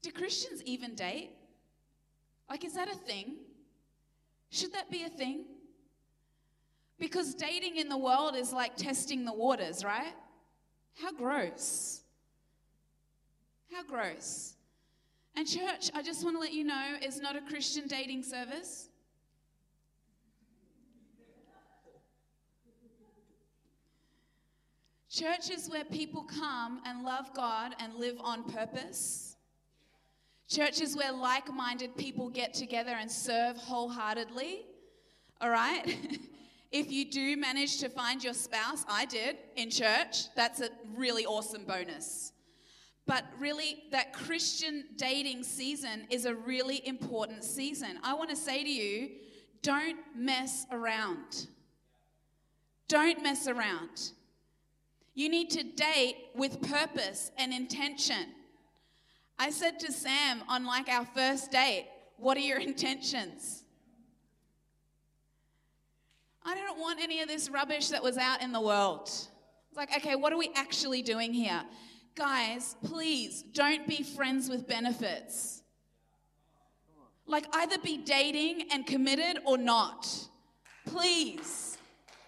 Do 0.00 0.10
Christians 0.10 0.62
even 0.64 0.94
date? 0.94 1.32
Like, 2.48 2.64
is 2.64 2.72
that 2.74 2.90
a 2.90 2.94
thing? 2.94 3.36
Should 4.48 4.72
that 4.72 4.90
be 4.90 5.04
a 5.04 5.10
thing? 5.10 5.44
Because 6.98 7.34
dating 7.34 7.76
in 7.76 7.90
the 7.90 7.98
world 7.98 8.34
is 8.34 8.50
like 8.50 8.76
testing 8.76 9.26
the 9.26 9.34
waters, 9.34 9.84
right? 9.84 10.14
How 11.02 11.12
gross. 11.12 12.00
How 13.70 13.82
gross. 13.84 14.54
And, 15.36 15.46
church, 15.46 15.90
I 15.92 16.00
just 16.00 16.24
want 16.24 16.36
to 16.36 16.40
let 16.40 16.54
you 16.54 16.64
know, 16.64 16.96
is 17.02 17.20
not 17.20 17.36
a 17.36 17.42
Christian 17.42 17.86
dating 17.88 18.22
service. 18.22 18.88
Churches 25.14 25.68
where 25.70 25.84
people 25.84 26.24
come 26.24 26.80
and 26.84 27.04
love 27.04 27.32
God 27.34 27.76
and 27.78 27.94
live 27.94 28.16
on 28.18 28.42
purpose. 28.50 29.36
Churches 30.48 30.96
where 30.96 31.12
like 31.12 31.54
minded 31.54 31.96
people 31.96 32.28
get 32.28 32.52
together 32.52 32.96
and 32.98 33.08
serve 33.08 33.56
wholeheartedly. 33.56 34.66
All 35.40 35.50
right? 35.50 35.84
if 36.72 36.90
you 36.90 37.08
do 37.08 37.36
manage 37.36 37.78
to 37.78 37.88
find 37.88 38.24
your 38.24 38.34
spouse, 38.34 38.84
I 38.88 39.04
did 39.04 39.36
in 39.54 39.70
church, 39.70 40.34
that's 40.34 40.60
a 40.60 40.70
really 40.96 41.24
awesome 41.24 41.64
bonus. 41.64 42.32
But 43.06 43.22
really, 43.38 43.84
that 43.92 44.14
Christian 44.14 44.84
dating 44.96 45.44
season 45.44 46.08
is 46.10 46.24
a 46.24 46.34
really 46.34 46.84
important 46.88 47.44
season. 47.44 48.00
I 48.02 48.14
want 48.14 48.30
to 48.30 48.36
say 48.36 48.64
to 48.64 48.68
you 48.68 49.10
don't 49.62 49.98
mess 50.16 50.66
around. 50.72 51.46
Don't 52.88 53.22
mess 53.22 53.46
around. 53.46 54.10
You 55.14 55.28
need 55.28 55.50
to 55.50 55.62
date 55.62 56.16
with 56.34 56.60
purpose 56.60 57.30
and 57.38 57.52
intention. 57.52 58.26
I 59.38 59.50
said 59.50 59.78
to 59.80 59.92
Sam 59.92 60.42
on 60.48 60.64
like 60.64 60.88
our 60.88 61.06
first 61.14 61.52
date, 61.52 61.86
What 62.16 62.36
are 62.36 62.40
your 62.40 62.58
intentions? 62.58 63.62
I 66.44 66.54
don't 66.54 66.78
want 66.78 67.00
any 67.00 67.20
of 67.20 67.28
this 67.28 67.48
rubbish 67.48 67.88
that 67.88 68.02
was 68.02 68.18
out 68.18 68.42
in 68.42 68.52
the 68.52 68.60
world. 68.60 69.04
It's 69.04 69.76
like, 69.76 69.96
okay, 69.96 70.14
what 70.14 70.32
are 70.32 70.36
we 70.36 70.50
actually 70.54 71.00
doing 71.00 71.32
here? 71.32 71.62
Guys, 72.14 72.76
please 72.84 73.42
don't 73.42 73.88
be 73.88 74.02
friends 74.02 74.48
with 74.50 74.68
benefits. 74.68 75.62
Like, 77.26 77.46
either 77.54 77.78
be 77.78 77.96
dating 77.96 78.68
and 78.70 78.86
committed 78.86 79.38
or 79.46 79.56
not. 79.56 80.06
Please. 80.86 81.78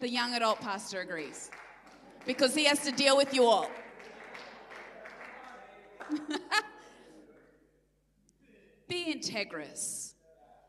The 0.00 0.08
young 0.08 0.34
adult 0.34 0.60
pastor 0.60 1.00
agrees 1.02 1.50
because 2.26 2.54
he 2.54 2.64
has 2.64 2.80
to 2.80 2.92
deal 2.92 3.16
with 3.16 3.32
you 3.32 3.44
all. 3.44 3.70
be 8.88 9.14
integrous. 9.14 10.12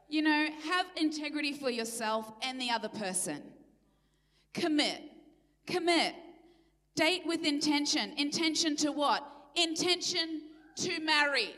You 0.10 0.22
know, 0.22 0.48
have 0.70 0.86
integrity 0.96 1.52
for 1.54 1.70
yourself 1.70 2.32
and 2.42 2.62
the 2.62 2.70
other 2.70 2.90
person. 2.90 3.42
Commit. 4.54 5.02
Commit. 5.66 6.16
Date 6.96 7.24
with 7.26 7.44
intention. 7.44 8.14
Intention 8.18 8.76
to 8.78 8.92
what? 8.92 9.28
Intention 9.56 10.44
to 10.78 11.00
marry. 11.02 11.56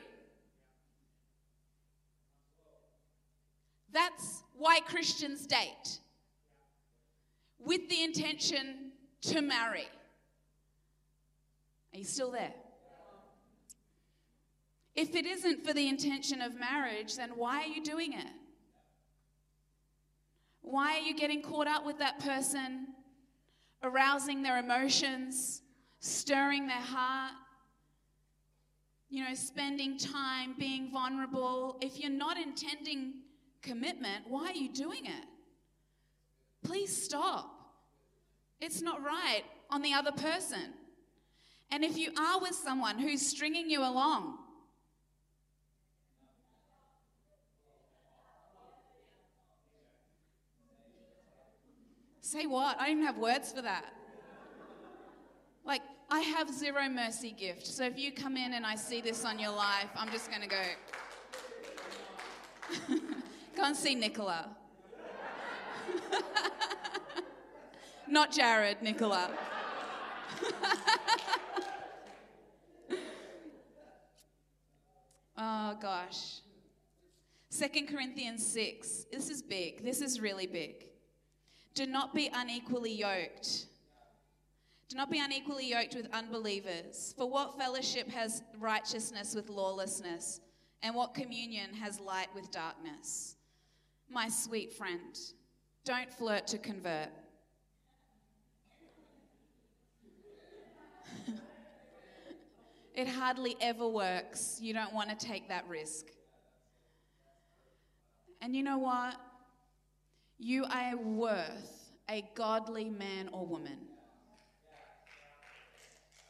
That's 3.91 4.43
why 4.57 4.79
Christians 4.81 5.45
date. 5.45 5.99
With 7.59 7.87
the 7.89 8.03
intention 8.03 8.88
to 9.21 9.41
marry. 9.41 9.87
Are 11.93 11.97
you 11.97 12.05
still 12.05 12.31
there? 12.31 12.53
If 14.95 15.15
it 15.15 15.25
isn't 15.25 15.65
for 15.65 15.73
the 15.73 15.87
intention 15.87 16.41
of 16.41 16.59
marriage, 16.59 17.15
then 17.15 17.31
why 17.35 17.61
are 17.63 17.67
you 17.67 17.83
doing 17.83 18.13
it? 18.13 18.33
Why 20.61 20.97
are 20.97 21.01
you 21.01 21.15
getting 21.15 21.41
caught 21.41 21.67
up 21.67 21.85
with 21.85 21.99
that 21.99 22.19
person, 22.19 22.87
arousing 23.81 24.43
their 24.43 24.57
emotions, 24.59 25.61
stirring 25.99 26.67
their 26.67 26.77
heart? 26.77 27.33
You 29.09 29.23
know, 29.23 29.33
spending 29.33 29.97
time 29.97 30.53
being 30.59 30.91
vulnerable. 30.91 31.77
If 31.81 31.99
you're 31.99 32.11
not 32.11 32.37
intending 32.37 33.13
commitment, 33.61 34.25
why 34.27 34.49
are 34.49 34.53
you 34.53 34.71
doing 34.71 35.05
it? 35.05 35.25
Please 36.63 36.95
stop. 36.95 37.58
It's 38.61 38.81
not 38.81 39.03
right 39.03 39.43
on 39.69 39.81
the 39.81 39.93
other 39.93 40.11
person. 40.11 40.73
And 41.71 41.83
if 41.83 41.97
you 41.97 42.11
are 42.17 42.39
with 42.39 42.55
someone 42.55 42.99
who's 42.99 43.25
stringing 43.25 43.69
you 43.69 43.81
along, 43.81 44.37
Say 52.29 52.45
what? 52.45 52.79
I 52.79 52.85
don't 52.85 52.97
even 52.97 53.05
have 53.07 53.17
words 53.17 53.51
for 53.51 53.63
that. 53.63 53.91
Like, 55.65 55.81
I 56.11 56.19
have 56.19 56.47
zero 56.53 56.87
mercy 56.87 57.31
gift. 57.31 57.65
So 57.65 57.83
if 57.85 57.97
you 57.97 58.11
come 58.11 58.37
in 58.37 58.53
and 58.53 58.67
I 58.67 58.75
see 58.75 59.01
this 59.01 59.25
on 59.25 59.39
your 59.39 59.49
life, 59.49 59.89
I'm 59.95 60.11
just 60.11 60.29
going 60.29 60.43
to 60.43 60.47
go. 60.47 60.61
go 63.57 63.63
and 63.63 63.75
see 63.75 63.95
Nicola. 63.95 64.55
Not 68.09 68.31
Jared, 68.31 68.81
Nicola. 68.81 69.29
oh 75.37 75.77
gosh. 75.79 76.39
Second 77.49 77.87
Corinthians 77.87 78.43
6. 78.47 79.05
This 79.11 79.29
is 79.29 79.43
big. 79.43 79.83
This 79.83 80.01
is 80.01 80.19
really 80.19 80.47
big. 80.47 80.87
Do 81.75 81.85
not 81.85 82.15
be 82.15 82.31
unequally 82.33 82.93
yoked. 82.93 83.67
Do 84.87 84.97
not 84.97 85.11
be 85.11 85.19
unequally 85.19 85.69
yoked 85.69 85.93
with 85.93 86.07
unbelievers. 86.11 87.13
For 87.15 87.29
what 87.29 87.59
fellowship 87.59 88.09
has 88.09 88.41
righteousness 88.57 89.35
with 89.35 89.49
lawlessness? 89.49 90.41
And 90.81 90.95
what 90.95 91.13
communion 91.13 91.75
has 91.75 91.99
light 91.99 92.29
with 92.33 92.49
darkness? 92.49 93.35
My 94.09 94.29
sweet 94.29 94.73
friend, 94.73 95.15
don't 95.85 96.11
flirt 96.11 96.47
to 96.47 96.57
convert. 96.57 97.09
It 102.99 103.07
hardly 103.07 103.55
ever 103.61 103.87
works. 103.87 104.59
You 104.61 104.73
don't 104.73 104.93
want 104.93 105.09
to 105.09 105.15
take 105.15 105.47
that 105.47 105.65
risk. 105.69 106.07
And 108.41 108.53
you 108.53 108.61
know 108.61 108.77
what? 108.77 109.15
You 110.37 110.65
are 110.65 110.97
worth 110.97 111.91
a 112.09 112.25
godly 112.35 112.89
man 112.89 113.29
or 113.31 113.45
woman. 113.45 113.77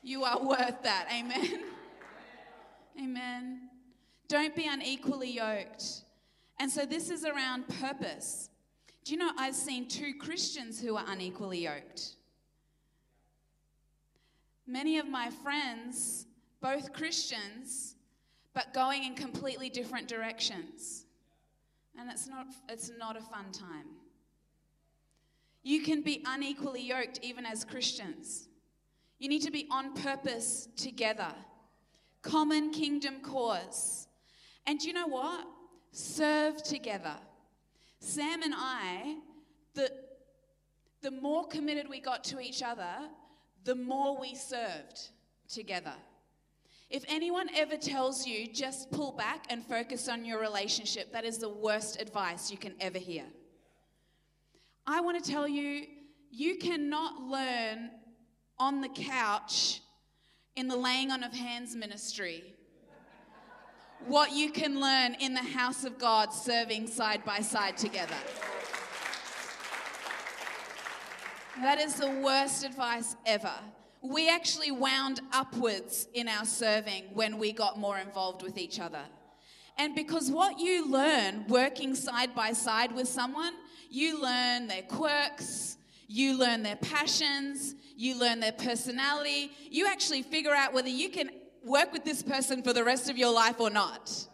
You 0.04 0.24
are 0.24 0.42
worth 0.44 0.84
that. 0.84 1.08
Amen. 1.12 1.64
Amen. 3.02 3.62
Don't 4.28 4.56
be 4.56 4.68
unequally 4.68 5.32
yoked. 5.32 6.04
And 6.60 6.70
so 6.70 6.86
this 6.86 7.10
is 7.10 7.26
around 7.26 7.68
purpose. 7.80 8.52
Do 9.06 9.14
you 9.14 9.18
know 9.18 9.32
I've 9.40 9.56
seen 9.56 9.88
two 9.88 10.14
Christians 10.20 10.80
who 10.80 10.96
are 10.98 11.06
unequally 11.08 11.64
yoked? 11.64 12.16
Many 14.68 15.00
of 15.00 15.08
my 15.08 15.32
friends, 15.32 16.28
both 16.62 16.94
Christians, 16.94 17.96
but 18.54 18.74
going 18.74 19.04
in 19.04 19.16
completely 19.16 19.70
different 19.70 20.08
directions. 20.08 21.06
And 21.98 22.10
it's 22.10 22.28
not, 22.28 22.48
it's 22.68 22.92
not 22.98 23.18
a 23.18 23.22
fun 23.22 23.52
time. 23.52 23.88
You 25.64 25.84
can 25.84 26.02
be 26.02 26.24
unequally 26.26 26.82
yoked 26.82 27.20
even 27.22 27.46
as 27.46 27.66
Christians. 27.66 28.48
You 29.20 29.28
need 29.28 29.42
to 29.42 29.52
be 29.52 29.68
on 29.70 29.94
purpose 29.94 30.70
together. 30.78 31.34
Common 32.22 32.72
kingdom 32.72 33.22
cause. 33.22 34.08
And 34.66 34.82
you 34.82 34.94
know 34.94 35.08
what? 35.08 35.46
Serve 35.92 36.64
together. 36.64 37.16
Sam 38.00 38.44
and 38.44 38.54
I, 38.56 39.18
the, 39.74 39.92
the 41.02 41.12
more 41.12 41.48
committed 41.48 41.90
we 41.90 42.00
got 42.00 42.24
to 42.26 42.40
each 42.40 42.64
other, 42.64 43.10
the 43.66 43.76
more 43.76 44.20
we 44.20 44.36
served 44.36 45.10
together. 45.50 45.94
If 46.90 47.06
anyone 47.08 47.50
ever 47.56 47.78
tells 47.78 48.26
you 48.26 48.48
just 48.48 48.92
pull 48.92 49.12
back 49.12 49.46
and 49.50 49.64
focus 49.64 50.10
on 50.10 50.26
your 50.26 50.40
relationship, 50.40 51.12
that 51.14 51.24
is 51.24 51.38
the 51.38 51.50
worst 51.50 52.02
advice 52.02 52.50
you 52.50 52.58
can 52.58 52.74
ever 52.80 52.98
hear. 52.98 53.26
I 54.88 55.02
want 55.02 55.24
to 55.24 55.32
tell 55.32 55.48
you, 55.48 55.86
you 56.32 56.58
cannot 56.58 57.22
learn 57.22 57.92
on 58.58 58.82
the 58.82 58.90
couch 58.90 59.82
in 60.56 60.68
the 60.68 60.76
laying 60.76 61.12
on 61.12 61.24
of 61.24 61.32
hands 61.32 61.76
ministry 61.76 62.56
what 64.08 64.32
you 64.32 64.50
can 64.52 64.80
learn 64.80 65.16
in 65.16 65.34
the 65.34 65.44
house 65.44 65.84
of 65.84 65.98
God 65.98 66.34
serving 66.34 66.88
side 66.88 67.24
by 67.26 67.42
side 67.42 67.78
together. 67.78 68.16
That 71.58 71.80
is 71.80 71.96
the 71.96 72.10
worst 72.10 72.64
advice 72.64 73.16
ever. 73.26 73.54
We 74.02 74.30
actually 74.30 74.72
wound 74.72 75.22
upwards 75.34 76.08
in 76.14 76.28
our 76.28 76.46
serving 76.46 77.06
when 77.14 77.38
we 77.38 77.52
got 77.52 77.78
more 77.78 77.98
involved 77.98 78.44
with 78.44 78.58
each 78.58 78.80
other. 78.80 79.02
And 79.78 79.96
because 79.96 80.30
what 80.32 80.60
you 80.60 80.90
learn 80.90 81.46
working 81.48 81.96
side 81.96 82.36
by 82.36 82.54
side 82.54 82.94
with 82.94 83.08
someone, 83.08 83.54
you 83.90 84.22
learn 84.22 84.68
their 84.68 84.84
quirks, 84.84 85.78
you 86.08 86.38
learn 86.38 86.64
their 86.64 86.76
passions, 86.76 87.76
you 87.96 88.18
learn 88.18 88.40
their 88.40 88.54
personality. 88.54 89.52
You 89.70 89.88
actually 89.88 90.24
figure 90.24 90.54
out 90.54 90.74
whether 90.74 90.90
you 90.90 91.10
can 91.10 91.30
work 91.64 91.92
with 91.92 92.06
this 92.06 92.24
person 92.24 92.64
for 92.64 92.74
the 92.74 92.84
rest 92.84 93.10
of 93.10 93.18
your 93.18 93.34
life 93.34 93.60
or 93.60 93.70
not. 93.70 94.28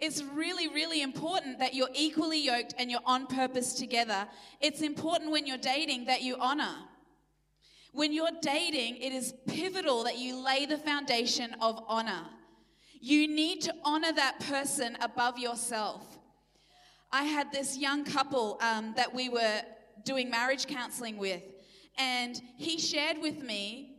It's 0.00 0.22
really, 0.22 0.68
really 0.68 1.02
important 1.02 1.58
that 1.58 1.74
you're 1.74 1.90
equally 1.92 2.44
yoked 2.44 2.74
and 2.78 2.90
you're 2.90 3.00
on 3.04 3.26
purpose 3.26 3.74
together. 3.74 4.28
It's 4.60 4.80
important 4.80 5.32
when 5.32 5.46
you're 5.46 5.58
dating 5.58 6.04
that 6.04 6.22
you 6.22 6.36
honor. 6.38 6.74
When 7.92 8.12
you're 8.12 8.28
dating, 8.42 8.96
it 8.96 9.12
is 9.12 9.34
pivotal 9.46 10.04
that 10.04 10.18
you 10.18 10.44
lay 10.44 10.66
the 10.66 10.78
foundation 10.78 11.54
of 11.60 11.82
honor. 11.88 12.26
You 13.00 13.28
need 13.28 13.62
to 13.62 13.74
honor 13.84 14.12
that 14.12 14.40
person 14.40 14.96
above 15.00 15.38
yourself. 15.38 16.18
I 17.10 17.24
had 17.24 17.52
this 17.52 17.76
young 17.78 18.04
couple 18.04 18.58
um, 18.60 18.92
that 18.96 19.14
we 19.14 19.28
were 19.28 19.62
doing 20.04 20.30
marriage 20.30 20.66
counseling 20.66 21.16
with, 21.16 21.42
and 21.96 22.40
he 22.56 22.78
shared 22.78 23.18
with 23.18 23.42
me 23.42 23.96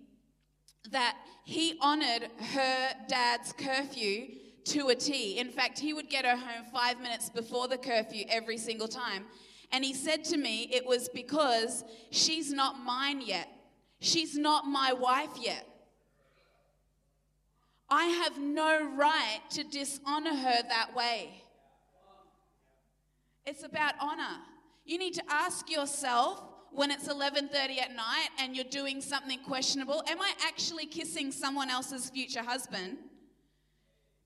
that 0.92 1.18
he 1.46 1.78
honored 1.82 2.30
her 2.54 2.90
dad's 3.08 3.54
curfew 3.54 4.28
to 4.66 4.90
a 4.90 4.96
T. 4.96 5.40
In 5.40 5.50
fact, 5.50 5.80
he 5.80 5.94
would 5.94 6.10
get 6.10 6.26
her 6.26 6.36
home 6.36 6.66
five 6.72 7.00
minutes 7.02 7.30
before 7.30 7.68
the 7.68 7.78
curfew 7.78 8.26
every 8.30 8.58
single 8.58 8.88
time. 8.88 9.26
And 9.72 9.84
he 9.84 9.94
said 9.94 10.24
to 10.26 10.38
me, 10.38 10.70
it 10.72 10.86
was 10.86 11.10
because 11.10 11.84
she's 12.12 12.52
not 12.52 12.80
mine 12.84 13.22
yet. 13.22 13.50
She's 14.00 14.38
not 14.38 14.66
my 14.66 14.94
wife 14.94 15.32
yet. 15.40 15.66
I 17.90 18.06
have 18.06 18.40
no 18.40 18.88
right 18.96 19.40
to 19.52 19.64
dishonor 19.64 20.36
her 20.36 20.62
that 20.68 20.96
way. 20.96 21.44
It's 23.46 23.64
about 23.64 23.96
honor. 24.00 24.38
You 24.86 24.98
need 24.98 25.16
to 25.16 25.24
ask 25.28 25.70
yourself 25.70 26.44
when 26.72 26.92
it's 26.92 27.08
11:30 27.08 27.80
at 27.80 27.96
night 27.96 28.30
and 28.38 28.56
you're 28.56 28.66
doing 28.66 29.02
something 29.02 29.40
questionable, 29.44 30.04
am 30.08 30.22
I 30.22 30.34
actually 30.42 30.86
kissing 30.86 31.32
someone 31.32 31.70
else's 31.70 32.10
future 32.10 32.44
husband? 32.44 32.98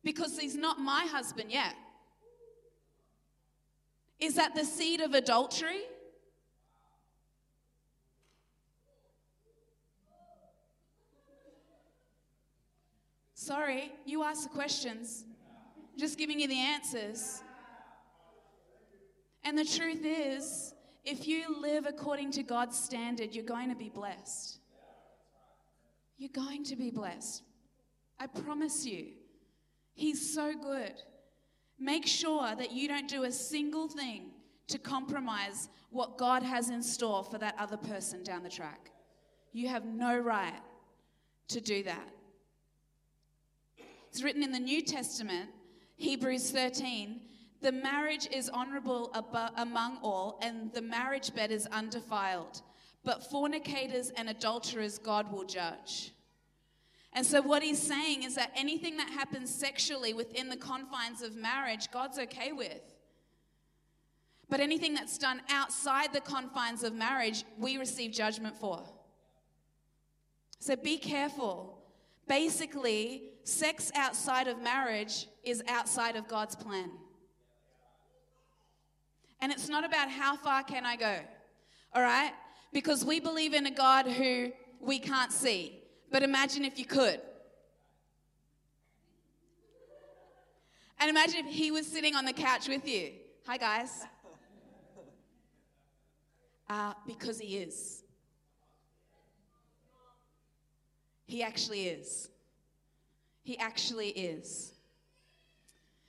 Because 0.03 0.38
he's 0.38 0.55
not 0.55 0.79
my 0.79 1.05
husband 1.05 1.51
yet. 1.51 1.75
Is 4.19 4.36
that 4.36 4.55
the 4.55 4.65
seed 4.65 4.99
of 4.99 5.13
adultery? 5.13 5.83
Sorry, 13.43 13.91
you 14.06 14.23
ask 14.23 14.43
the 14.43 14.56
questions. 14.56 15.25
Just 15.97 16.17
giving 16.17 16.39
you 16.39 16.47
the 16.47 16.62
answers. 16.62 17.43
And 19.43 19.58
the 19.58 19.65
truth 19.65 20.06
is, 20.06 20.73
if 21.03 21.27
you 21.27 21.62
live 21.62 21.86
according 21.86 22.32
to 22.32 22.43
God's 22.43 22.79
standard, 22.79 23.36
you're 23.36 23.43
going 23.43 23.67
to 23.67 23.75
be 23.75 23.89
blessed. 23.89 24.60
You're 26.17 26.29
going 26.34 26.63
to 26.63 26.77
be 26.77 26.89
blessed. 26.89 27.43
I 28.17 28.27
promise 28.27 28.86
you. 28.86 29.08
He's 29.93 30.34
so 30.34 30.53
good. 30.53 30.93
Make 31.77 32.08
sure 32.08 32.56
that 32.56 32.71
you 32.71 32.88
don't 32.88 33.10
do 33.10 33.25
a 33.25 33.32
single 33.32 33.89
thing 33.89 34.32
to 34.69 34.77
compromise 34.79 35.67
what 35.89 36.17
God 36.17 36.43
has 36.43 36.69
in 36.69 36.82
store 36.82 37.25
for 37.25 37.39
that 37.39 37.56
other 37.60 37.75
person 37.75 38.23
down 38.23 38.41
the 38.41 38.49
track. 38.49 38.89
You 39.51 39.67
have 39.67 39.84
no 39.84 40.17
right 40.17 40.62
to 41.49 41.60
do 41.60 41.84
that. 41.84 42.08
It's 44.13 44.21
written 44.21 44.43
in 44.43 44.52
the 44.52 44.60
New 44.60 44.84
Testament, 44.84 45.49
Hebrews 45.95 46.52
13, 46.52 47.19
the 47.62 47.71
marriage 47.71 48.28
is 48.32 48.47
honorable 48.47 49.12
among 49.58 49.97
all, 50.04 50.38
and 50.43 50.71
the 50.71 50.84
marriage 50.84 51.34
bed 51.34 51.49
is 51.49 51.65
undefiled. 51.71 52.62
But 53.04 53.23
fornicators 53.32 54.12
and 54.12 54.30
adulterers 54.30 54.99
God 54.99 55.32
will 55.32 55.45
judge. 55.45 56.13
And 57.13 57.26
so, 57.26 57.41
what 57.41 57.63
he's 57.63 57.82
saying 57.82 58.21
is 58.21 58.36
that 58.36 58.52
anything 58.56 58.97
that 58.97 59.10
happens 59.10 59.52
sexually 59.52 60.13
within 60.13 60.47
the 60.47 60.58
confines 60.58 61.23
of 61.23 61.36
marriage, 61.36 61.89
God's 61.89 62.19
okay 62.19 62.52
with. 62.52 62.84
But 64.47 64.60
anything 64.60 64.93
that's 64.93 65.17
done 65.17 65.41
outside 65.49 66.13
the 66.13 66.21
confines 66.21 66.84
of 66.84 66.93
marriage, 66.93 67.45
we 67.58 67.78
receive 67.78 68.12
judgment 68.12 68.58
for. 68.60 68.84
So, 70.60 70.76
be 70.76 70.99
careful. 70.99 71.80
Basically, 72.28 73.33
sex 73.43 73.91
outside 73.95 74.47
of 74.47 74.62
marriage 74.62 75.27
is 75.43 75.63
outside 75.67 76.15
of 76.15 76.27
God's 76.27 76.56
plan. 76.56 76.89
And 79.41 79.51
it's 79.51 79.67
not 79.67 79.84
about 79.84 80.10
how 80.10 80.38
far 80.38 80.63
can 80.63 80.86
I 80.86 80.95
go, 80.95 81.17
all 81.93 82.01
right? 82.01 82.32
Because 82.71 83.03
we 83.03 83.19
believe 83.19 83.53
in 83.53 83.65
a 83.65 83.71
God 83.71 84.08
who 84.08 84.51
we 84.79 84.99
can't 84.99 85.32
see. 85.32 85.79
But 86.12 86.23
imagine 86.23 86.63
if 86.63 86.79
you 86.79 86.86
could. 86.86 87.19
And 90.99 91.10
imagine 91.10 91.45
if 91.45 91.53
he 91.53 91.71
was 91.71 91.86
sitting 91.86 92.15
on 92.15 92.23
the 92.23 92.32
couch 92.32 92.69
with 92.69 92.88
you. 92.88 93.12
Hi, 93.45 93.58
guys. 93.58 94.06
Uh, 96.69 96.93
because 97.06 97.39
he 97.39 97.58
is. 97.58 98.03
He 101.25 101.43
actually 101.43 101.88
is. 101.88 102.29
He 103.43 103.58
actually 103.58 104.10
is. 104.10 104.73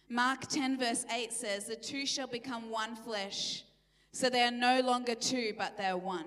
Mark 0.08 0.46
10, 0.46 0.78
verse 0.78 1.04
8 1.12 1.32
says, 1.32 1.66
The 1.66 1.76
two 1.76 2.06
shall 2.06 2.28
become 2.28 2.70
one 2.70 2.94
flesh. 2.94 3.64
So 4.12 4.30
they 4.30 4.42
are 4.42 4.52
no 4.52 4.80
longer 4.80 5.16
two, 5.16 5.54
but 5.58 5.76
they 5.76 5.86
are 5.86 5.98
one. 5.98 6.26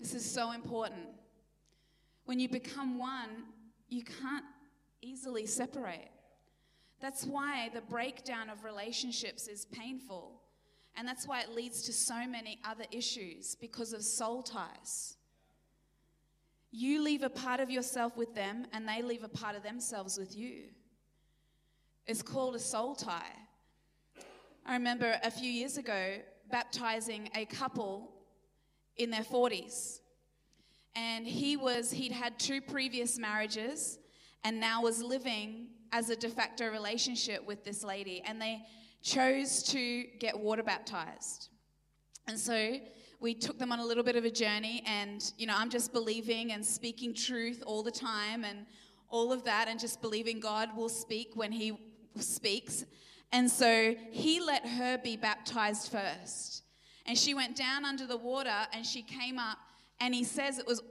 This 0.00 0.14
is 0.14 0.28
so 0.28 0.52
important. 0.52 1.08
When 2.24 2.40
you 2.40 2.48
become 2.48 2.98
one, 2.98 3.44
you 3.88 4.02
can't 4.02 4.46
easily 5.02 5.44
separate. 5.44 6.10
That's 7.00 7.24
why 7.24 7.68
the 7.74 7.82
breakdown 7.82 8.48
of 8.48 8.64
relationships 8.64 9.46
is 9.46 9.66
painful. 9.66 10.40
And 10.96 11.06
that's 11.06 11.28
why 11.28 11.42
it 11.42 11.54
leads 11.54 11.82
to 11.82 11.92
so 11.92 12.26
many 12.26 12.58
other 12.64 12.84
issues 12.90 13.56
because 13.56 13.92
of 13.92 14.02
soul 14.02 14.42
ties. 14.42 15.17
You 16.70 17.02
leave 17.02 17.22
a 17.22 17.30
part 17.30 17.60
of 17.60 17.70
yourself 17.70 18.16
with 18.16 18.34
them, 18.34 18.66
and 18.72 18.86
they 18.86 19.02
leave 19.02 19.24
a 19.24 19.28
part 19.28 19.56
of 19.56 19.62
themselves 19.62 20.18
with 20.18 20.36
you. 20.36 20.64
It's 22.06 22.22
called 22.22 22.54
a 22.54 22.58
soul 22.58 22.94
tie. 22.94 23.36
I 24.64 24.74
remember 24.74 25.18
a 25.22 25.30
few 25.30 25.50
years 25.50 25.78
ago 25.78 26.18
baptizing 26.50 27.30
a 27.34 27.44
couple 27.46 28.10
in 28.96 29.10
their 29.10 29.22
40s. 29.22 30.00
And 30.94 31.26
he 31.26 31.56
was, 31.56 31.90
he'd 31.90 32.12
had 32.12 32.38
two 32.38 32.60
previous 32.60 33.18
marriages 33.18 33.98
and 34.44 34.58
now 34.60 34.82
was 34.82 35.02
living 35.02 35.68
as 35.92 36.10
a 36.10 36.16
de 36.16 36.28
facto 36.28 36.70
relationship 36.70 37.46
with 37.46 37.64
this 37.64 37.84
lady. 37.84 38.22
And 38.26 38.40
they 38.40 38.62
chose 39.02 39.62
to 39.64 40.04
get 40.18 40.38
water 40.38 40.62
baptized. 40.62 41.48
And 42.26 42.38
so 42.38 42.78
we 43.20 43.34
took 43.34 43.58
them 43.58 43.72
on 43.72 43.80
a 43.80 43.84
little 43.84 44.04
bit 44.04 44.16
of 44.16 44.24
a 44.24 44.30
journey, 44.30 44.82
and 44.86 45.32
you 45.38 45.46
know, 45.46 45.54
I'm 45.56 45.70
just 45.70 45.92
believing 45.92 46.52
and 46.52 46.64
speaking 46.64 47.14
truth 47.14 47.62
all 47.66 47.82
the 47.82 47.90
time 47.90 48.44
and 48.44 48.66
all 49.08 49.32
of 49.32 49.44
that, 49.44 49.68
and 49.68 49.80
just 49.80 50.00
believing 50.00 50.40
God 50.40 50.76
will 50.76 50.88
speak 50.88 51.30
when 51.34 51.52
He 51.52 51.78
speaks. 52.16 52.84
And 53.32 53.50
so 53.50 53.94
He 54.10 54.40
let 54.40 54.66
her 54.66 54.98
be 54.98 55.16
baptized 55.16 55.90
first. 55.90 56.62
And 57.06 57.16
she 57.16 57.34
went 57.34 57.56
down 57.56 57.84
under 57.84 58.06
the 58.06 58.18
water 58.18 58.66
and 58.72 58.84
she 58.84 59.02
came 59.02 59.38
up, 59.38 59.58
and 60.00 60.14
He 60.14 60.24
says 60.24 60.58
it 60.58 60.66
was 60.66 60.82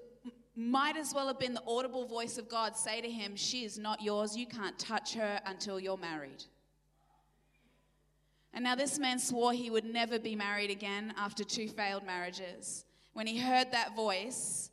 might 0.60 0.98
as 0.98 1.14
well 1.14 1.28
have 1.28 1.38
been 1.38 1.54
the 1.54 1.62
audible 1.68 2.08
voice 2.08 2.40
of 2.40 2.50
God 2.50 2.76
say 2.76 3.00
to 3.00 3.08
him, 3.08 3.36
She 3.36 3.64
is 3.64 3.78
not 3.78 4.02
yours. 4.02 4.36
You 4.36 4.48
can't 4.48 4.78
touch 4.80 5.14
her 5.14 5.40
until 5.46 5.80
you're 5.80 5.98
married. 5.98 6.44
And 8.54 8.64
now 8.64 8.76
this 8.76 8.98
man 8.98 9.20
swore 9.20 9.54
he 9.54 9.70
would 9.70 9.86
never 9.86 10.20
be 10.20 10.36
married 10.36 10.70
again 10.70 11.14
after 11.18 11.44
two 11.44 11.68
failed 11.68 12.06
marriages. 12.06 12.86
When 13.14 13.28
he 13.28 13.38
heard 13.38 13.72
that 13.72 13.96
voice 13.96 14.70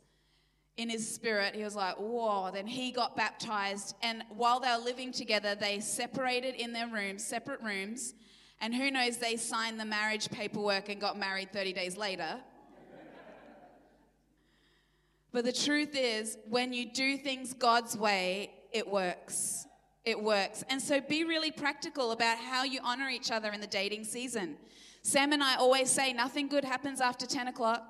in 0.77 0.89
his 0.89 1.07
spirit, 1.13 1.55
he 1.55 1.63
was 1.63 1.75
like, 1.75 1.95
whoa. 1.95 2.51
Then 2.51 2.67
he 2.67 2.91
got 2.91 3.15
baptized. 3.15 3.95
And 4.01 4.23
while 4.29 4.59
they 4.59 4.69
were 4.69 4.83
living 4.83 5.11
together, 5.11 5.55
they 5.55 5.79
separated 5.79 6.55
in 6.55 6.73
their 6.73 6.87
rooms, 6.87 7.23
separate 7.23 7.61
rooms. 7.61 8.13
And 8.61 8.73
who 8.73 8.89
knows, 8.91 9.17
they 9.17 9.35
signed 9.35 9.79
the 9.79 9.85
marriage 9.85 10.29
paperwork 10.29 10.89
and 10.89 10.99
got 10.99 11.17
married 11.17 11.51
30 11.51 11.73
days 11.73 11.97
later. 11.97 12.39
but 15.31 15.45
the 15.45 15.53
truth 15.53 15.95
is, 15.95 16.37
when 16.49 16.73
you 16.73 16.91
do 16.91 17.17
things 17.17 17.53
God's 17.53 17.97
way, 17.97 18.51
it 18.71 18.87
works 18.87 19.67
it 20.05 20.21
works. 20.21 20.63
And 20.69 20.81
so 20.81 21.01
be 21.01 21.23
really 21.23 21.51
practical 21.51 22.11
about 22.11 22.37
how 22.37 22.63
you 22.63 22.79
honor 22.83 23.09
each 23.09 23.31
other 23.31 23.51
in 23.51 23.59
the 23.59 23.67
dating 23.67 24.03
season. 24.03 24.57
Sam 25.01 25.33
and 25.33 25.43
I 25.43 25.55
always 25.55 25.89
say 25.89 26.13
nothing 26.13 26.47
good 26.47 26.63
happens 26.63 27.01
after 27.01 27.25
10 27.25 27.47
o'clock. 27.47 27.83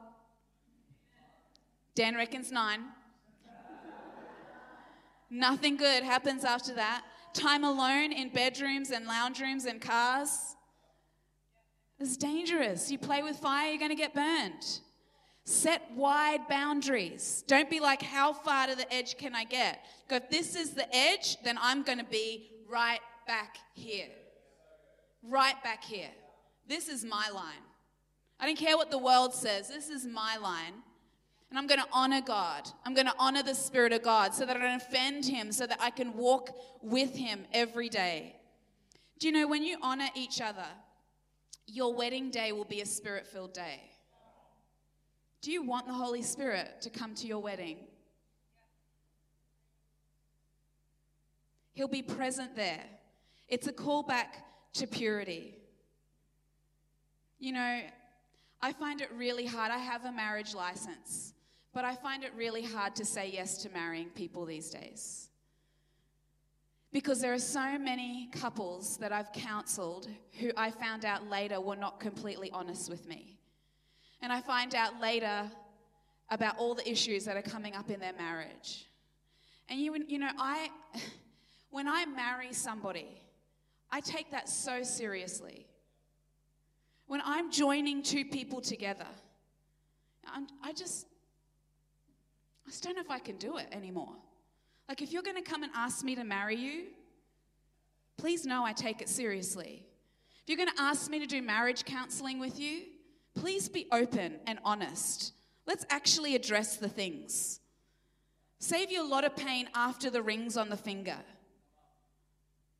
Dan 1.94 2.16
reckons 2.16 2.52
9. 2.52 2.80
nothing 5.30 5.78
good 5.78 6.04
happens 6.04 6.44
after 6.44 6.74
that. 6.76 7.04
Time 7.34 7.64
alone 7.64 8.12
in 8.12 8.30
bedrooms 8.30 8.92
and 8.92 9.06
lounge 9.06 9.42
rooms 9.42 9.66
and 9.66 9.82
cars 9.82 10.56
is 12.00 12.18
dangerous. 12.18 12.92
You 12.92 12.98
play 12.98 13.24
with 13.24 13.38
fire, 13.38 13.70
you're 13.70 13.78
going 13.78 13.90
to 13.90 13.96
get 13.96 14.14
burned. 14.14 14.80
Set 15.46 15.92
wide 15.96 16.48
boundaries. 16.50 17.44
Don't 17.48 17.70
be 17.70 17.80
like, 17.80 18.02
how 18.02 18.34
far 18.34 18.66
to 18.68 18.76
the 18.76 18.92
edge 18.92 19.16
can 19.18 19.36
I 19.36 19.44
get? 19.44 19.86
Go, 20.10 20.16
if 20.16 20.30
this 20.30 20.56
is 20.56 20.72
the 20.72 20.94
edge, 20.94 21.38
then 21.44 21.58
I'm 21.62 21.84
going 21.84 22.00
to 22.00 22.06
be 22.06 22.50
right 22.68 23.00
back 23.28 23.58
here. 23.74 24.10
Right 25.22 25.62
back 25.64 25.84
here. 25.84 26.10
This 26.68 26.90
is 26.90 27.06
my 27.06 27.30
line. 27.30 27.62
I 28.40 28.48
don't 28.48 28.58
care 28.58 28.76
what 28.76 28.90
the 28.90 28.98
world 28.98 29.34
says, 29.36 29.70
this 29.70 29.90
is 29.90 30.06
my 30.06 30.38
line. 30.38 30.74
And 31.52 31.60
I'm 31.60 31.68
going 31.68 31.80
to 31.80 31.88
honor 31.94 32.22
God. 32.22 32.68
I'm 32.84 32.96
going 32.96 33.06
to 33.06 33.14
honor 33.20 33.44
the 33.44 33.54
Spirit 33.54 33.94
of 33.94 34.02
God 34.02 34.34
so 34.34 34.48
that 34.48 34.58
I 34.58 34.60
don't 34.60 34.82
offend 34.82 35.26
Him, 35.26 35.52
so 35.52 35.68
that 35.68 35.78
I 35.80 35.92
can 35.92 36.16
walk 36.16 36.50
with 36.82 37.16
Him 37.16 37.46
every 37.54 37.88
day. 37.88 38.36
Do 39.20 39.28
you 39.28 39.34
know 39.34 39.48
when 39.48 39.64
you 39.64 39.78
honor 39.82 40.10
each 40.16 40.42
other, 40.42 40.66
your 41.68 41.94
wedding 41.94 42.32
day 42.32 42.52
will 42.52 42.66
be 42.66 42.82
a 42.82 42.86
spirit 42.86 43.28
filled 43.28 43.54
day? 43.54 43.92
Do 45.46 45.52
you 45.52 45.62
want 45.62 45.86
the 45.86 45.94
Holy 45.94 46.24
Spirit 46.24 46.82
to 46.82 46.90
come 46.90 47.14
to 47.14 47.28
your 47.28 47.38
wedding? 47.38 47.78
He'll 51.74 51.88
be 51.88 52.02
present 52.02 52.56
there. 52.56 52.84
It's 53.48 53.68
a 53.68 53.72
callback 53.72 54.42
to 54.74 54.88
purity. 54.88 55.54
You 57.38 57.52
know, 57.54 57.80
I 58.60 58.74
find 58.74 59.02
it 59.02 59.12
really 59.16 59.46
hard. 59.46 59.72
I 59.72 59.78
have 59.78 60.06
a 60.06 60.12
marriage 60.12 60.56
license, 60.56 61.36
but 61.76 61.86
I 61.86 61.94
find 61.94 62.24
it 62.24 62.32
really 62.36 62.64
hard 62.64 62.96
to 62.96 63.06
say 63.06 63.30
yes 63.32 63.60
to 63.60 63.70
marrying 63.70 64.10
people 64.10 64.46
these 64.46 64.72
days. 64.72 65.30
Because 66.92 67.22
there 67.22 67.34
are 67.34 67.38
so 67.38 67.78
many 67.78 68.30
couples 68.32 68.98
that 68.98 69.12
I've 69.12 69.32
counseled 69.32 70.08
who 70.40 70.50
I 70.58 70.72
found 70.72 71.06
out 71.06 71.30
later 71.30 71.62
were 71.62 71.76
not 71.76 72.00
completely 72.00 72.50
honest 72.50 72.90
with 72.90 73.08
me. 73.08 73.38
And 74.26 74.34
I 74.34 74.42
find 74.42 74.74
out 74.74 75.00
later 75.00 75.52
about 76.32 76.58
all 76.58 76.74
the 76.74 76.90
issues 76.90 77.26
that 77.26 77.38
are 77.38 77.44
coming 77.44 77.76
up 77.76 77.92
in 77.92 78.00
their 78.00 78.14
marriage. 78.14 78.88
And 79.70 79.80
you, 79.80 79.96
you 80.08 80.18
know, 80.18 80.32
I, 80.40 80.72
when 81.70 81.88
I 81.88 82.08
marry 82.08 82.52
somebody, 82.52 83.22
I 83.92 84.02
take 84.02 84.32
that 84.32 84.50
so 84.50 84.82
seriously. 84.82 85.68
When 87.06 87.22
I'm 87.24 87.52
joining 87.52 88.02
two 88.02 88.26
people 88.26 88.62
together, 88.62 89.06
I 90.64 90.74
just, 90.74 91.06
I 92.66 92.72
just 92.72 92.82
don't 92.82 92.96
know 92.96 93.04
if 93.04 93.12
I 93.12 93.20
can 93.20 93.38
do 93.38 93.58
it 93.58 93.68
anymore. 93.72 94.16
Like, 94.90 95.04
if 95.04 95.14
you're 95.14 95.22
going 95.22 95.38
to 95.38 95.48
come 95.48 95.62
and 95.62 95.72
ask 95.76 96.04
me 96.04 96.16
to 96.16 96.24
marry 96.24 96.56
you, 96.56 96.86
please 98.18 98.44
know 98.44 98.66
I 98.66 98.74
take 98.74 99.04
it 99.04 99.08
seriously. 99.08 99.86
If 100.42 100.50
you're 100.50 100.58
going 100.58 100.76
to 100.76 100.82
ask 100.82 101.12
me 101.12 101.20
to 101.20 101.28
do 101.28 101.44
marriage 101.44 101.86
counseling 101.86 102.40
with 102.40 102.60
you, 102.60 102.86
please 103.36 103.70
be 103.70 103.88
open 103.92 104.40
and 104.48 104.60
honest. 104.64 105.34
Let's 105.68 105.86
actually 105.90 106.36
address 106.36 106.78
the 106.78 106.90
things. 106.90 107.60
Save 108.60 108.92
you 108.92 109.06
a 109.06 109.08
lot 109.08 109.24
of 109.26 109.36
pain 109.36 109.70
after 109.76 110.10
the 110.10 110.22
rings 110.22 110.58
on 110.58 110.70
the 110.70 110.78
finger. 110.78 111.18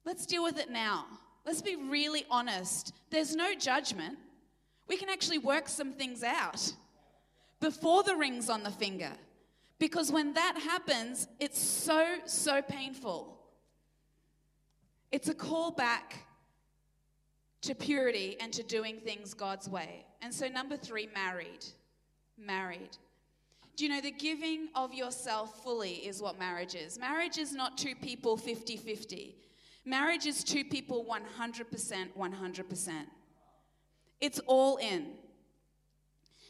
Let's 0.06 0.26
deal 0.26 0.44
with 0.44 0.58
it 0.58 0.70
now. 0.70 1.06
Let's 1.46 1.62
be 1.62 1.76
really 1.76 2.26
honest. 2.30 2.94
There's 3.10 3.36
no 3.36 3.54
judgment. 3.54 4.18
We 4.88 4.98
can 4.98 5.10
actually 5.10 5.40
work 5.40 5.68
some 5.68 5.94
things 5.94 6.24
out 6.24 6.74
before 7.60 8.04
the 8.04 8.16
ring's 8.16 8.50
on 8.50 8.64
the 8.64 8.72
finger. 8.72 9.12
Because 9.78 10.12
when 10.12 10.34
that 10.34 10.58
happens, 10.58 11.28
it's 11.40 11.60
so, 11.60 12.16
so 12.26 12.62
painful. 12.62 13.38
It's 15.12 15.28
a 15.28 15.34
call 15.34 15.72
back 15.72 16.25
to 17.66 17.76
purity 17.76 18.38
and 18.40 18.52
to 18.54 18.64
doing 18.64 19.00
things 19.00 19.34
God's 19.34 19.70
way. 19.70 20.06
And 20.22 20.34
so, 20.34 20.48
number 20.48 20.78
three, 20.78 21.10
married. 21.14 21.66
Married. 22.38 22.98
Do 23.76 23.84
you 23.84 23.90
know 23.90 24.02
the 24.02 24.12
giving 24.12 24.70
of 24.74 24.94
yourself 24.94 25.62
fully 25.64 25.96
is 25.96 26.22
what 26.22 26.40
marriage 26.40 26.76
is? 26.76 26.98
Marriage 26.98 27.38
is 27.38 27.54
not 27.54 27.78
two 27.78 27.96
people 27.96 28.38
50 28.38 28.78
50. 28.78 29.36
Marriage 29.84 30.26
is 30.26 30.44
two 30.44 30.64
people 30.64 31.06
100%, 31.06 32.08
100%. 32.18 32.92
It's 34.22 34.40
all 34.48 34.78
in. 34.78 35.12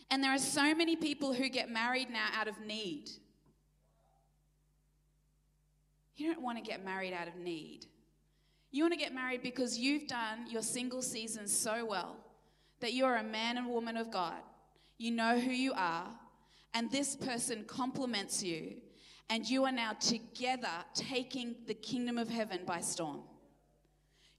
And 0.09 0.23
there 0.23 0.31
are 0.31 0.37
so 0.37 0.73
many 0.75 0.95
people 0.95 1.33
who 1.33 1.49
get 1.49 1.69
married 1.69 2.09
now 2.09 2.27
out 2.33 2.47
of 2.47 2.61
need. 2.61 3.09
You 6.15 6.31
don't 6.33 6.43
want 6.43 6.63
to 6.63 6.63
get 6.63 6.85
married 6.85 7.13
out 7.13 7.27
of 7.27 7.35
need. 7.35 7.87
You 8.75 8.83
want 8.83 8.93
to 8.93 8.99
get 8.99 9.15
married 9.15 9.41
because 9.41 9.77
you've 9.77 10.05
done 10.05 10.47
your 10.49 10.61
single 10.61 11.01
season 11.01 11.47
so 11.47 11.85
well 11.85 12.17
that 12.81 12.91
you're 12.91 13.15
a 13.15 13.23
man 13.23 13.57
and 13.57 13.67
woman 13.67 13.95
of 13.95 14.11
God. 14.11 14.41
You 14.97 15.11
know 15.11 15.39
who 15.39 15.51
you 15.51 15.71
are, 15.77 16.09
and 16.73 16.91
this 16.91 17.15
person 17.15 17.63
complements 17.67 18.43
you 18.43 18.73
and 19.29 19.49
you 19.49 19.63
are 19.63 19.71
now 19.71 19.93
together 19.93 20.67
taking 20.93 21.55
the 21.67 21.73
kingdom 21.73 22.17
of 22.17 22.27
heaven 22.27 22.63
by 22.65 22.81
storm. 22.81 23.21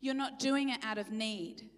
You're 0.01 0.13
not 0.13 0.39
doing 0.39 0.69
it 0.69 0.85
out 0.85 0.99
of 0.99 1.11
need. 1.11 1.71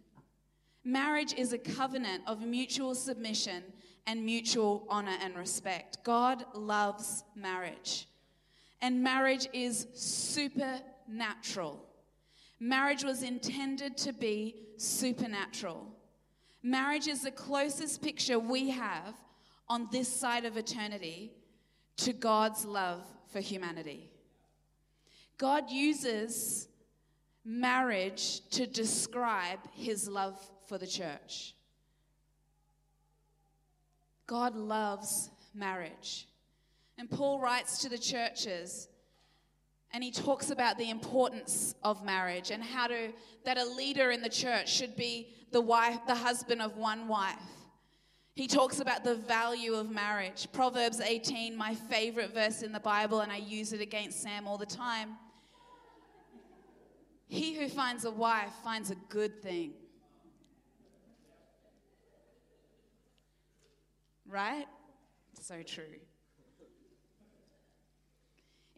Marriage 0.83 1.35
is 1.35 1.53
a 1.53 1.59
covenant 1.59 2.25
of 2.27 2.41
mutual 2.41 2.97
submission 2.97 3.63
and 4.09 4.25
mutual 4.25 4.85
honor 4.89 5.17
and 5.23 5.37
respect. 5.37 5.99
God 6.03 6.45
loves 6.57 7.23
marriage. 7.37 8.09
And 8.83 9.01
marriage 9.01 9.47
is 9.53 9.87
supernatural. 9.95 11.85
Marriage 12.61 13.05
was 13.05 13.23
intended 13.23 13.97
to 13.99 14.13
be 14.13 14.57
supernatural. 14.77 15.87
Marriage 16.63 17.07
is 17.07 17.23
the 17.23 17.31
closest 17.31 18.03
picture 18.03 18.39
we 18.39 18.71
have 18.71 19.15
on 19.69 19.89
this 19.93 20.09
side 20.09 20.45
of 20.45 20.57
eternity 20.57 21.33
to 21.99 22.13
God's 22.13 22.65
love 22.65 23.05
for 23.33 23.41
humanity. 23.41 24.11
God 25.37 25.71
uses 25.71 26.69
marriage 27.45 28.41
to 28.51 28.67
describe 28.67 29.61
his 29.73 30.09
love 30.09 30.39
for 30.67 30.79
the 30.79 30.87
church. 30.87 31.55
God 34.27 34.55
loves 34.57 35.31
marriage. 35.55 36.29
And 36.99 37.09
Paul 37.09 37.41
writes 37.41 37.79
to 37.79 37.89
the 37.89 37.99
churches 37.99 38.89
and 39.93 40.05
he 40.05 40.11
talks 40.11 40.51
about 40.51 40.77
the 40.79 40.91
importance 40.91 41.75
of 41.83 42.05
marriage 42.05 42.51
and 42.51 42.63
how 42.63 42.87
to 42.87 43.13
that 43.45 43.59
a 43.59 43.65
leader 43.65 44.11
in 44.11 44.23
the 44.23 44.29
church 44.29 44.73
should 44.73 44.97
be 44.97 45.29
the 45.53 45.61
wife 45.61 45.99
the 46.07 46.15
husband 46.15 46.61
of 46.61 46.77
one 46.77 47.09
wife 47.09 47.39
he 48.39 48.47
talks 48.47 48.79
about 48.79 49.03
the 49.03 49.17
value 49.17 49.75
of 49.75 49.91
marriage. 49.91 50.47
Proverbs 50.53 51.01
18, 51.01 51.57
my 51.57 51.75
favorite 51.75 52.33
verse 52.33 52.63
in 52.63 52.71
the 52.71 52.79
Bible, 52.79 53.19
and 53.19 53.33
I 53.33 53.39
use 53.39 53.73
it 53.73 53.81
against 53.81 54.23
Sam 54.23 54.47
all 54.47 54.57
the 54.57 54.65
time. 54.65 55.17
He 57.27 57.57
who 57.57 57.69
finds 57.69 58.05
a 58.05 58.13
wife 58.13 58.53
finds 58.63 58.93
a 58.93 58.95
good 59.09 59.43
thing. 59.43 59.73
Right? 64.25 64.67
So 65.41 65.65
true. 65.65 65.99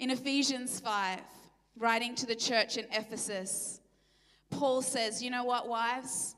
In 0.01 0.09
Ephesians 0.09 0.81
5, 0.81 1.21
writing 1.77 2.15
to 2.15 2.25
the 2.25 2.35
church 2.35 2.79
in 2.79 2.87
Ephesus, 2.91 3.83
Paul 4.49 4.81
says, 4.81 5.23
You 5.23 5.29
know 5.29 5.45
what, 5.45 5.69
wives? 5.69 6.37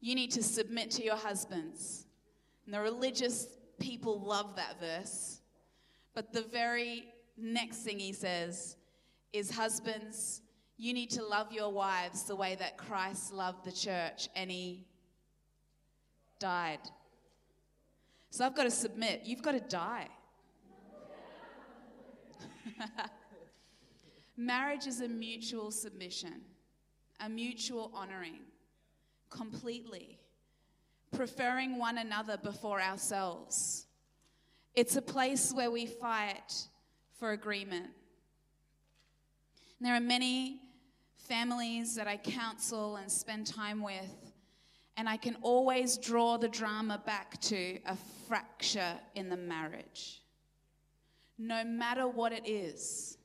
You 0.00 0.14
need 0.14 0.30
to 0.30 0.44
submit 0.44 0.92
to 0.92 1.04
your 1.04 1.16
husbands 1.16 2.06
and 2.64 2.72
the 2.72 2.80
religious 2.80 3.48
people 3.80 4.20
love 4.20 4.54
that 4.54 4.78
verse. 4.78 5.40
But 6.14 6.32
the 6.32 6.42
very 6.42 7.08
next 7.36 7.78
thing 7.78 7.98
he 7.98 8.12
says 8.12 8.76
is, 9.32 9.50
Husbands, 9.50 10.42
you 10.76 10.94
need 10.94 11.10
to 11.10 11.24
love 11.24 11.50
your 11.50 11.72
wives 11.72 12.22
the 12.22 12.36
way 12.36 12.54
that 12.60 12.78
Christ 12.78 13.32
loved 13.32 13.64
the 13.64 13.72
church 13.72 14.28
and 14.36 14.48
he 14.52 14.86
died. 16.38 16.78
So 18.30 18.46
I've 18.46 18.54
got 18.54 18.64
to 18.64 18.70
submit, 18.70 19.22
you've 19.24 19.42
got 19.42 19.52
to 19.52 19.60
die. 19.60 20.06
Marriage 24.36 24.86
is 24.86 25.00
a 25.00 25.08
mutual 25.08 25.70
submission, 25.70 26.40
a 27.20 27.28
mutual 27.28 27.90
honoring, 27.94 28.40
completely 29.28 30.20
preferring 31.12 31.78
one 31.78 31.98
another 31.98 32.36
before 32.36 32.80
ourselves. 32.80 33.86
It's 34.74 34.96
a 34.96 35.02
place 35.02 35.52
where 35.52 35.70
we 35.70 35.86
fight 35.86 36.66
for 37.18 37.32
agreement. 37.32 37.86
And 39.78 39.86
there 39.86 39.94
are 39.94 40.00
many 40.00 40.60
families 41.16 41.94
that 41.96 42.06
I 42.06 42.16
counsel 42.16 42.96
and 42.96 43.10
spend 43.10 43.46
time 43.46 43.82
with, 43.82 44.32
and 44.96 45.08
I 45.08 45.16
can 45.16 45.36
always 45.42 45.96
draw 45.96 46.36
the 46.36 46.48
drama 46.48 47.02
back 47.04 47.40
to 47.42 47.78
a 47.86 47.96
fracture 48.28 48.94
in 49.14 49.28
the 49.28 49.36
marriage. 49.36 50.22
No 51.42 51.64
matter 51.64 52.06
what 52.06 52.32
it 52.32 52.46
is, 52.46 53.16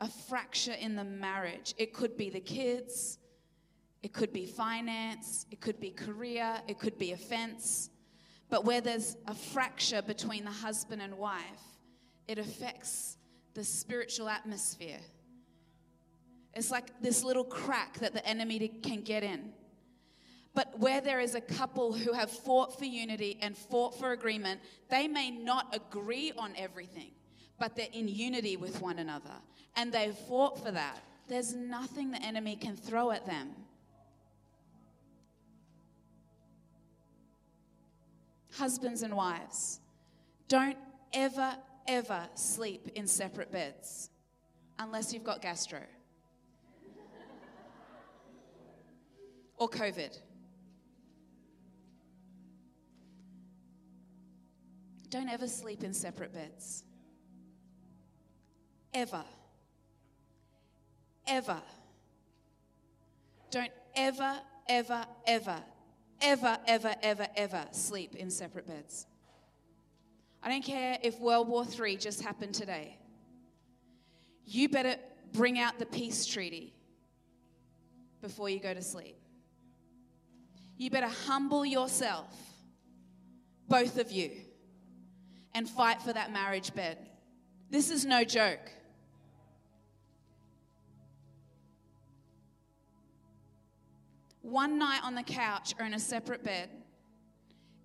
a 0.00 0.08
fracture 0.08 0.72
in 0.72 0.96
the 0.96 1.04
marriage. 1.04 1.72
It 1.78 1.92
could 1.92 2.16
be 2.16 2.28
the 2.28 2.40
kids, 2.40 3.18
it 4.02 4.12
could 4.12 4.32
be 4.32 4.46
finance, 4.46 5.46
it 5.52 5.60
could 5.60 5.78
be 5.78 5.90
career, 5.90 6.60
it 6.66 6.80
could 6.80 6.98
be 6.98 7.12
offense. 7.12 7.90
But 8.50 8.64
where 8.64 8.80
there's 8.80 9.16
a 9.28 9.34
fracture 9.34 10.02
between 10.02 10.44
the 10.44 10.50
husband 10.50 11.00
and 11.00 11.16
wife, 11.16 11.62
it 12.26 12.38
affects 12.38 13.16
the 13.54 13.62
spiritual 13.62 14.28
atmosphere. 14.28 15.00
It's 16.54 16.72
like 16.72 17.00
this 17.00 17.22
little 17.22 17.44
crack 17.44 18.00
that 18.00 18.12
the 18.12 18.26
enemy 18.26 18.68
can 18.82 19.02
get 19.02 19.22
in. 19.22 19.52
But 20.58 20.76
where 20.80 21.00
there 21.00 21.20
is 21.20 21.36
a 21.36 21.40
couple 21.40 21.92
who 21.92 22.12
have 22.12 22.32
fought 22.32 22.76
for 22.76 22.84
unity 22.84 23.38
and 23.40 23.56
fought 23.56 23.96
for 23.96 24.10
agreement, 24.10 24.60
they 24.90 25.06
may 25.06 25.30
not 25.30 25.72
agree 25.72 26.32
on 26.36 26.52
everything, 26.56 27.12
but 27.60 27.76
they're 27.76 27.86
in 27.92 28.08
unity 28.08 28.56
with 28.56 28.80
one 28.80 28.98
another. 28.98 29.36
And 29.76 29.92
they've 29.92 30.16
fought 30.16 30.60
for 30.60 30.72
that. 30.72 30.98
There's 31.28 31.54
nothing 31.54 32.10
the 32.10 32.20
enemy 32.20 32.56
can 32.56 32.74
throw 32.74 33.12
at 33.12 33.24
them. 33.24 33.50
Husbands 38.54 39.02
and 39.02 39.14
wives, 39.14 39.78
don't 40.48 40.76
ever, 41.12 41.54
ever 41.86 42.28
sleep 42.34 42.90
in 42.96 43.06
separate 43.06 43.52
beds 43.52 44.10
unless 44.80 45.14
you've 45.14 45.22
got 45.22 45.40
gastro 45.40 45.82
or 49.56 49.68
COVID. 49.68 50.18
Don't 55.10 55.28
ever 55.28 55.48
sleep 55.48 55.82
in 55.84 55.94
separate 55.94 56.32
beds. 56.32 56.84
Ever. 58.92 59.24
Ever. 61.26 61.62
Don't 63.50 63.72
ever, 63.94 64.40
ever, 64.68 65.06
ever, 65.26 65.62
ever, 66.20 66.58
ever, 66.66 66.94
ever, 67.02 67.26
ever 67.36 67.66
sleep 67.72 68.14
in 68.16 68.30
separate 68.30 68.66
beds. 68.66 69.06
I 70.42 70.50
don't 70.50 70.64
care 70.64 70.98
if 71.02 71.18
World 71.18 71.48
War 71.48 71.64
III 71.64 71.96
just 71.96 72.22
happened 72.22 72.54
today. 72.54 72.98
You 74.44 74.68
better 74.68 74.96
bring 75.32 75.58
out 75.58 75.78
the 75.78 75.86
peace 75.86 76.26
treaty 76.26 76.74
before 78.22 78.48
you 78.48 78.60
go 78.60 78.72
to 78.72 78.82
sleep. 78.82 79.16
You 80.76 80.90
better 80.90 81.10
humble 81.26 81.66
yourself, 81.66 82.34
both 83.68 83.98
of 83.98 84.12
you, 84.12 84.30
and 85.58 85.68
fight 85.68 86.00
for 86.00 86.12
that 86.12 86.32
marriage 86.32 86.72
bed. 86.72 86.96
This 87.68 87.90
is 87.90 88.06
no 88.06 88.22
joke. 88.22 88.70
One 94.40 94.78
night 94.78 95.00
on 95.02 95.16
the 95.16 95.24
couch 95.24 95.74
or 95.80 95.84
in 95.84 95.94
a 95.94 95.98
separate 95.98 96.44
bed 96.44 96.70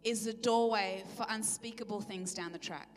is 0.03 0.25
the 0.25 0.33
doorway 0.33 1.03
for 1.17 1.25
unspeakable 1.27 2.01
things 2.01 2.35
down 2.35 2.51
the 2.51 2.59
track. 2.59 2.89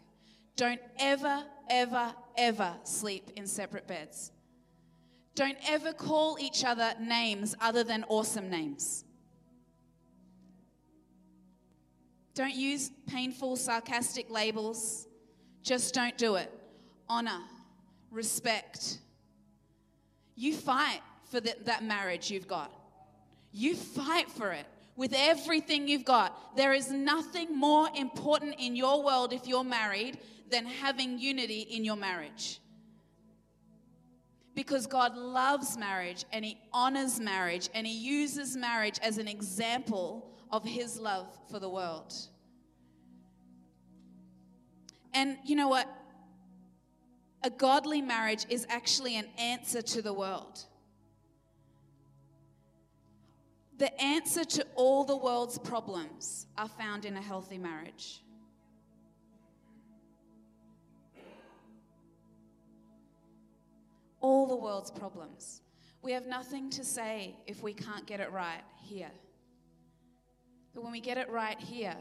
Don't 0.57 0.81
ever, 0.99 1.43
ever, 1.71 2.15
ever 2.37 2.75
sleep 2.85 3.31
in 3.35 3.47
separate 3.47 3.87
beds. 3.87 4.31
Don't 5.35 5.57
ever 5.67 5.95
call 5.95 6.37
each 6.39 6.67
other 6.67 6.93
names 7.01 7.55
other 7.63 7.83
than 7.83 8.05
awesome 8.09 8.51
names. 8.51 9.06
Don't 12.37 12.55
use 12.55 12.91
painful, 13.07 13.57
sarcastic 13.57 14.31
labels. 14.31 15.09
Just 15.63 15.95
don't 15.95 16.17
do 16.19 16.35
it. 16.35 16.53
Honor, 17.09 17.41
respect. 18.11 18.99
You 20.35 20.53
fight 20.55 21.01
for 21.31 21.41
the, 21.41 21.57
that 21.65 21.83
marriage 21.83 22.31
you've 22.31 22.47
got. 22.47 22.71
You 23.53 23.75
fight 23.75 24.31
for 24.31 24.53
it 24.53 24.67
with 24.97 25.15
everything 25.17 25.89
you've 25.89 26.05
got. 26.05 26.55
There 26.59 26.75
is 26.75 26.91
nothing 26.91 27.59
more 27.59 27.89
important 27.97 28.57
in 28.59 28.77
your 28.77 29.03
world 29.03 29.33
if 29.33 29.47
you're 29.47 29.65
married 29.65 30.19
than 30.51 30.67
having 30.67 31.19
unity 31.19 31.61
in 31.63 31.87
your 31.87 31.97
marriage. 31.97 32.61
Because 34.55 34.87
God 34.87 35.17
loves 35.17 35.79
marriage 35.79 36.27
and 36.35 36.45
He 36.45 36.59
honors 36.71 37.19
marriage 37.19 37.71
and 37.73 37.87
He 37.87 37.95
uses 37.95 38.59
marriage 38.59 38.99
as 39.03 39.17
an 39.17 39.27
example 39.27 40.36
of 40.51 40.65
His 40.65 40.99
love 40.99 41.27
for 41.51 41.59
the 41.59 41.69
world. 41.69 42.15
And 45.15 45.39
you 45.45 45.57
know 45.57 45.69
what? 45.69 45.89
A 47.43 47.51
godly 47.51 48.03
marriage 48.03 48.45
is 48.49 48.67
actually 48.69 49.17
an 49.17 49.27
answer 49.39 49.81
to 49.81 50.03
the 50.03 50.13
world. 50.13 50.65
The 53.79 53.99
answer 54.01 54.45
to 54.45 54.67
all 54.75 55.05
the 55.05 55.17
world's 55.17 55.59
problems 55.59 56.47
are 56.57 56.69
found 56.69 57.05
in 57.05 57.17
a 57.17 57.21
healthy 57.21 57.59
marriage. 57.59 58.23
All 64.21 64.47
the 64.47 64.57
world's 64.57 64.91
problems. 64.91 65.61
We 66.03 66.13
have 66.13 66.27
nothing 66.27 66.71
to 66.71 66.85
say 66.85 67.37
if 67.47 67.63
we 67.63 67.75
can't 67.75 68.07
get 68.07 68.21
it 68.21 68.33
right 68.33 68.63
here. 68.83 69.11
But 70.77 70.85
when 70.85 70.93
we 70.93 71.01
get 71.01 71.17
it 71.17 71.31
right 71.31 71.59
here, 71.59 71.97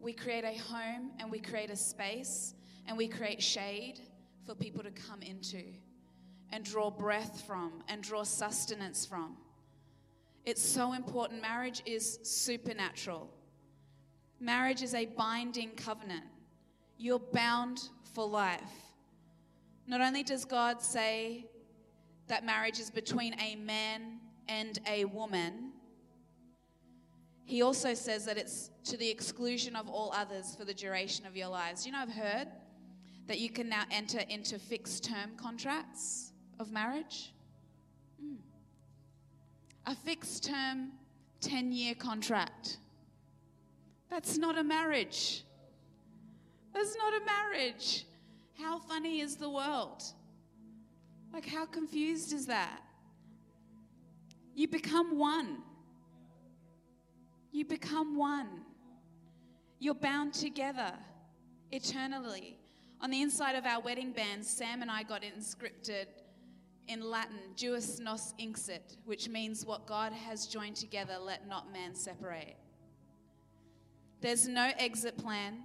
we 0.00 0.14
create 0.14 0.44
a 0.44 0.58
home 0.58 1.10
and 1.20 1.30
we 1.30 1.40
create 1.40 1.68
a 1.68 1.76
space 1.76 2.54
and 2.86 2.96
we 2.96 3.06
create 3.06 3.42
shade 3.42 4.00
for 4.46 4.54
people 4.54 4.82
to 4.82 4.90
come 4.90 5.20
into 5.20 5.62
and 6.52 6.64
draw 6.64 6.90
breath 6.90 7.42
from 7.46 7.84
and 7.88 8.02
draw 8.02 8.22
sustenance 8.22 9.04
from. 9.04 9.36
It's 10.46 10.62
so 10.62 10.94
important. 10.94 11.42
Marriage 11.42 11.82
is 11.84 12.18
supernatural. 12.22 13.28
Marriage 14.40 14.82
is 14.82 14.94
a 14.94 15.04
binding 15.04 15.72
covenant. 15.72 16.24
You're 16.96 17.18
bound 17.18 17.90
for 18.14 18.26
life. 18.26 18.62
Not 19.86 20.00
only 20.00 20.22
does 20.22 20.46
God 20.46 20.80
say 20.80 21.44
that 22.28 22.42
marriage 22.42 22.80
is 22.80 22.90
between 22.90 23.38
a 23.38 23.56
man 23.56 24.18
and 24.48 24.78
a 24.88 25.04
woman, 25.04 25.71
He 27.44 27.62
also 27.62 27.94
says 27.94 28.24
that 28.26 28.38
it's 28.38 28.70
to 28.84 28.96
the 28.96 29.08
exclusion 29.08 29.76
of 29.76 29.88
all 29.88 30.12
others 30.14 30.54
for 30.56 30.64
the 30.64 30.74
duration 30.74 31.26
of 31.26 31.36
your 31.36 31.48
lives. 31.48 31.84
You 31.84 31.92
know, 31.92 31.98
I've 31.98 32.12
heard 32.12 32.48
that 33.26 33.38
you 33.38 33.50
can 33.50 33.68
now 33.68 33.84
enter 33.90 34.20
into 34.28 34.58
fixed 34.58 35.04
term 35.04 35.32
contracts 35.36 36.32
of 36.58 36.70
marriage. 36.70 37.32
Mm 38.22 38.36
a 39.86 39.94
fixed 39.94 40.44
term 40.44 40.92
10 41.40 41.72
year 41.72 41.94
contract. 41.94 42.78
That's 44.10 44.38
not 44.38 44.58
a 44.58 44.62
marriage. 44.62 45.44
That's 46.72 46.96
not 46.96 47.12
a 47.14 47.24
marriage. 47.24 48.06
How 48.58 48.78
funny 48.78 49.20
is 49.20 49.36
the 49.36 49.50
world? 49.50 50.02
Like, 51.32 51.46
how 51.46 51.64
confused 51.64 52.32
is 52.32 52.46
that? 52.46 52.80
You 54.54 54.68
become 54.68 55.18
one. 55.18 55.58
You 57.52 57.66
become 57.66 58.16
one. 58.16 58.62
You're 59.78 59.94
bound 59.94 60.32
together 60.32 60.92
eternally. 61.70 62.58
On 63.00 63.10
the 63.10 63.20
inside 63.20 63.54
of 63.56 63.66
our 63.66 63.80
wedding 63.80 64.12
band, 64.12 64.44
Sam 64.44 64.80
and 64.80 64.90
I 64.90 65.02
got 65.02 65.22
inscripted 65.22 66.06
in 66.88 67.02
Latin, 67.02 67.38
Deus 67.56 68.00
nos 68.00 68.34
iunxit, 68.40 68.96
which 69.04 69.28
means 69.28 69.64
what 69.64 69.86
God 69.86 70.12
has 70.12 70.46
joined 70.46 70.76
together, 70.76 71.16
let 71.18 71.48
not 71.48 71.72
man 71.72 71.94
separate. 71.94 72.56
There's 74.20 74.48
no 74.48 74.70
exit 74.78 75.16
plan, 75.18 75.58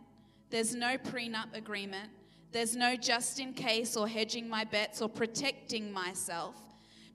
there's 0.50 0.76
no 0.76 0.97
prenup 0.97 1.56
agreement, 1.56 2.10
there's 2.52 2.76
no 2.76 2.95
just 2.95 3.39
in 3.39 3.54
case 3.54 3.95
or 3.95 4.08
hedging 4.08 4.50
my 4.50 4.63
bets 4.63 5.02
or 5.02 5.10
protecting 5.10 5.91
myself. 5.91 6.56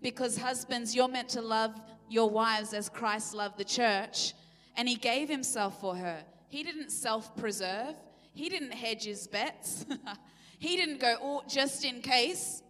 Because, 0.02 0.36
husbands, 0.36 0.94
you're 0.94 1.08
meant 1.08 1.28
to 1.30 1.40
love 1.40 1.80
your 2.08 2.28
wives 2.28 2.74
as 2.74 2.88
Christ 2.88 3.34
loved 3.34 3.58
the 3.58 3.64
church, 3.64 4.34
and 4.76 4.88
he 4.88 4.94
gave 4.94 5.28
himself 5.28 5.80
for 5.80 5.96
her. 5.96 6.24
He 6.48 6.62
didn't 6.62 6.90
self 6.90 7.36
preserve, 7.36 7.94
he 8.34 8.48
didn't 8.48 8.72
hedge 8.72 9.04
his 9.04 9.26
bets, 9.26 9.86
he 10.58 10.76
didn't 10.76 11.00
go, 11.00 11.16
oh, 11.22 11.42
just 11.48 11.84
in 11.84 12.00
case. 12.00 12.62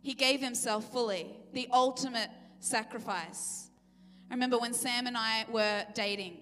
He 0.00 0.14
gave 0.14 0.40
himself 0.40 0.90
fully, 0.92 1.26
the 1.52 1.68
ultimate 1.72 2.30
sacrifice. 2.60 3.68
I 4.30 4.34
remember 4.34 4.56
when 4.58 4.72
Sam 4.72 5.06
and 5.06 5.16
I 5.16 5.44
were 5.50 5.84
dating, 5.94 6.38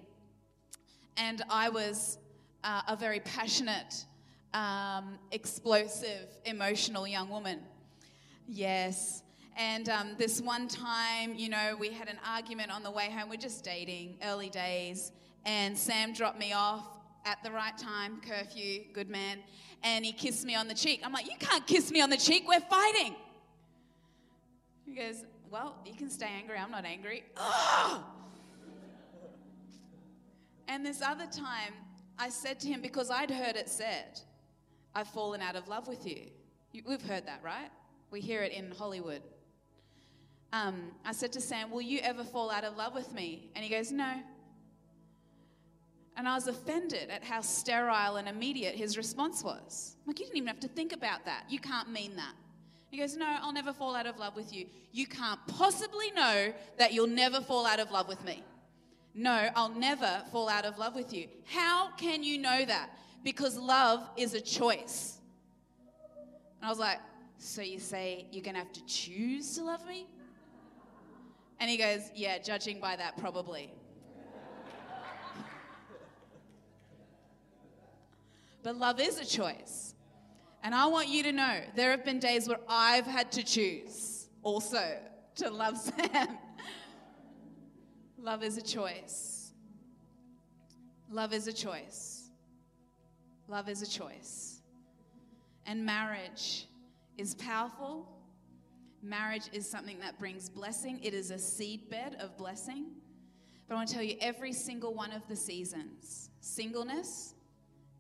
and 1.16 1.42
I 1.48 1.70
was 1.70 2.18
uh, 2.62 2.82
a 2.88 2.96
very 2.96 3.20
passionate, 3.20 4.04
um, 4.52 5.18
explosive, 5.32 6.28
emotional 6.44 7.06
young 7.06 7.30
woman. 7.30 7.60
Yes. 8.46 9.22
And 9.56 9.88
um, 9.88 10.16
this 10.18 10.42
one 10.42 10.68
time, 10.68 11.34
you 11.34 11.48
know, 11.48 11.76
we 11.80 11.90
had 11.90 12.08
an 12.08 12.18
argument 12.26 12.70
on 12.70 12.82
the 12.82 12.90
way 12.90 13.10
home. 13.10 13.30
We're 13.30 13.36
just 13.36 13.64
dating, 13.64 14.18
early 14.22 14.50
days. 14.50 15.12
And 15.46 15.76
Sam 15.76 16.12
dropped 16.12 16.38
me 16.38 16.52
off 16.52 16.86
at 17.24 17.42
the 17.42 17.50
right 17.50 17.76
time, 17.78 18.20
curfew, 18.20 18.84
good 18.92 19.08
man. 19.08 19.38
And 19.82 20.04
he 20.04 20.12
kissed 20.12 20.44
me 20.44 20.54
on 20.54 20.68
the 20.68 20.74
cheek. 20.74 21.00
I'm 21.04 21.12
like, 21.12 21.26
you 21.26 21.36
can't 21.38 21.66
kiss 21.66 21.90
me 21.90 22.02
on 22.02 22.10
the 22.10 22.16
cheek, 22.18 22.44
we're 22.46 22.60
fighting. 22.60 23.16
He 24.84 24.94
goes, 24.94 25.24
Well, 25.50 25.76
you 25.86 25.94
can 25.94 26.10
stay 26.10 26.28
angry. 26.38 26.58
I'm 26.58 26.70
not 26.70 26.84
angry. 26.84 27.24
And 30.68 30.84
this 30.84 31.00
other 31.00 31.26
time, 31.26 31.72
I 32.18 32.28
said 32.28 32.60
to 32.60 32.68
him, 32.68 32.82
because 32.82 33.10
I'd 33.10 33.30
heard 33.30 33.56
it 33.56 33.68
said, 33.68 34.20
I've 34.94 35.06
fallen 35.08 35.40
out 35.40 35.54
of 35.54 35.68
love 35.68 35.86
with 35.86 36.06
you. 36.06 36.26
We've 36.84 37.02
heard 37.02 37.26
that, 37.26 37.40
right? 37.44 37.70
We 38.10 38.20
hear 38.20 38.42
it 38.42 38.52
in 38.52 38.72
Hollywood. 38.72 39.22
Um, 40.56 40.90
I 41.04 41.12
said 41.12 41.32
to 41.32 41.40
Sam, 41.40 41.70
Will 41.70 41.82
you 41.82 42.00
ever 42.02 42.24
fall 42.24 42.50
out 42.50 42.64
of 42.64 42.76
love 42.76 42.94
with 42.94 43.12
me? 43.12 43.50
And 43.54 43.64
he 43.64 43.70
goes, 43.70 43.92
No. 43.92 44.14
And 46.16 46.26
I 46.26 46.34
was 46.34 46.46
offended 46.46 47.10
at 47.10 47.22
how 47.22 47.42
sterile 47.42 48.16
and 48.16 48.26
immediate 48.26 48.74
his 48.74 48.96
response 48.96 49.44
was. 49.44 49.96
I'm 50.00 50.08
like, 50.08 50.18
you 50.18 50.24
didn't 50.24 50.38
even 50.38 50.48
have 50.48 50.60
to 50.60 50.68
think 50.68 50.94
about 50.94 51.26
that. 51.26 51.44
You 51.50 51.58
can't 51.58 51.90
mean 51.90 52.16
that. 52.16 52.32
He 52.90 52.96
goes, 52.96 53.16
No, 53.16 53.26
I'll 53.42 53.52
never 53.52 53.72
fall 53.72 53.94
out 53.94 54.06
of 54.06 54.18
love 54.18 54.36
with 54.36 54.52
you. 54.52 54.66
You 54.92 55.06
can't 55.06 55.40
possibly 55.46 56.10
know 56.12 56.52
that 56.78 56.92
you'll 56.92 57.06
never 57.06 57.40
fall 57.40 57.66
out 57.66 57.80
of 57.80 57.90
love 57.90 58.08
with 58.08 58.24
me. 58.24 58.42
No, 59.14 59.48
I'll 59.56 59.74
never 59.74 60.22
fall 60.30 60.48
out 60.48 60.64
of 60.64 60.78
love 60.78 60.94
with 60.94 61.12
you. 61.12 61.28
How 61.46 61.90
can 61.96 62.22
you 62.22 62.38
know 62.38 62.64
that? 62.64 62.90
Because 63.24 63.56
love 63.56 64.08
is 64.16 64.34
a 64.34 64.40
choice. 64.40 65.18
And 66.60 66.66
I 66.66 66.68
was 66.68 66.78
like, 66.78 66.98
So 67.38 67.62
you 67.62 67.78
say 67.78 68.26
you're 68.30 68.44
going 68.44 68.54
to 68.54 68.60
have 68.60 68.72
to 68.72 68.86
choose 68.86 69.54
to 69.56 69.64
love 69.64 69.86
me? 69.86 70.06
And 71.58 71.70
he 71.70 71.76
goes, 71.76 72.10
Yeah, 72.14 72.38
judging 72.38 72.80
by 72.80 72.96
that, 72.96 73.16
probably. 73.16 73.72
but 78.62 78.76
love 78.76 79.00
is 79.00 79.18
a 79.20 79.24
choice. 79.24 79.94
And 80.62 80.74
I 80.74 80.86
want 80.86 81.08
you 81.08 81.22
to 81.22 81.32
know 81.32 81.60
there 81.76 81.92
have 81.92 82.04
been 82.04 82.18
days 82.18 82.48
where 82.48 82.58
I've 82.68 83.06
had 83.06 83.30
to 83.32 83.44
choose 83.44 84.28
also 84.42 84.98
to 85.36 85.50
love 85.50 85.78
Sam. 85.78 86.38
love 88.18 88.42
is 88.42 88.56
a 88.58 88.62
choice. 88.62 89.52
Love 91.08 91.32
is 91.32 91.46
a 91.46 91.52
choice. 91.52 92.30
Love 93.46 93.68
is 93.68 93.82
a 93.82 93.86
choice. 93.86 94.60
And 95.66 95.86
marriage 95.86 96.66
is 97.16 97.34
powerful. 97.36 98.15
Marriage 99.02 99.48
is 99.52 99.68
something 99.68 99.98
that 100.00 100.18
brings 100.18 100.48
blessing, 100.48 101.00
it 101.02 101.14
is 101.14 101.30
a 101.30 101.36
seedbed 101.36 102.16
of 102.18 102.36
blessing. 102.36 102.86
But 103.68 103.74
I 103.74 103.78
want 103.78 103.88
to 103.88 103.94
tell 103.94 104.02
you 104.02 104.16
every 104.20 104.52
single 104.52 104.94
one 104.94 105.12
of 105.12 105.26
the 105.28 105.36
seasons 105.36 106.30
singleness, 106.40 107.34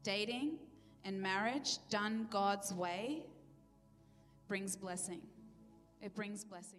dating, 0.02 0.58
and 1.04 1.20
marriage 1.20 1.78
done 1.90 2.26
God's 2.30 2.72
way 2.72 3.24
brings 4.48 4.76
blessing. 4.76 5.20
It 6.00 6.14
brings 6.14 6.44
blessing. 6.44 6.78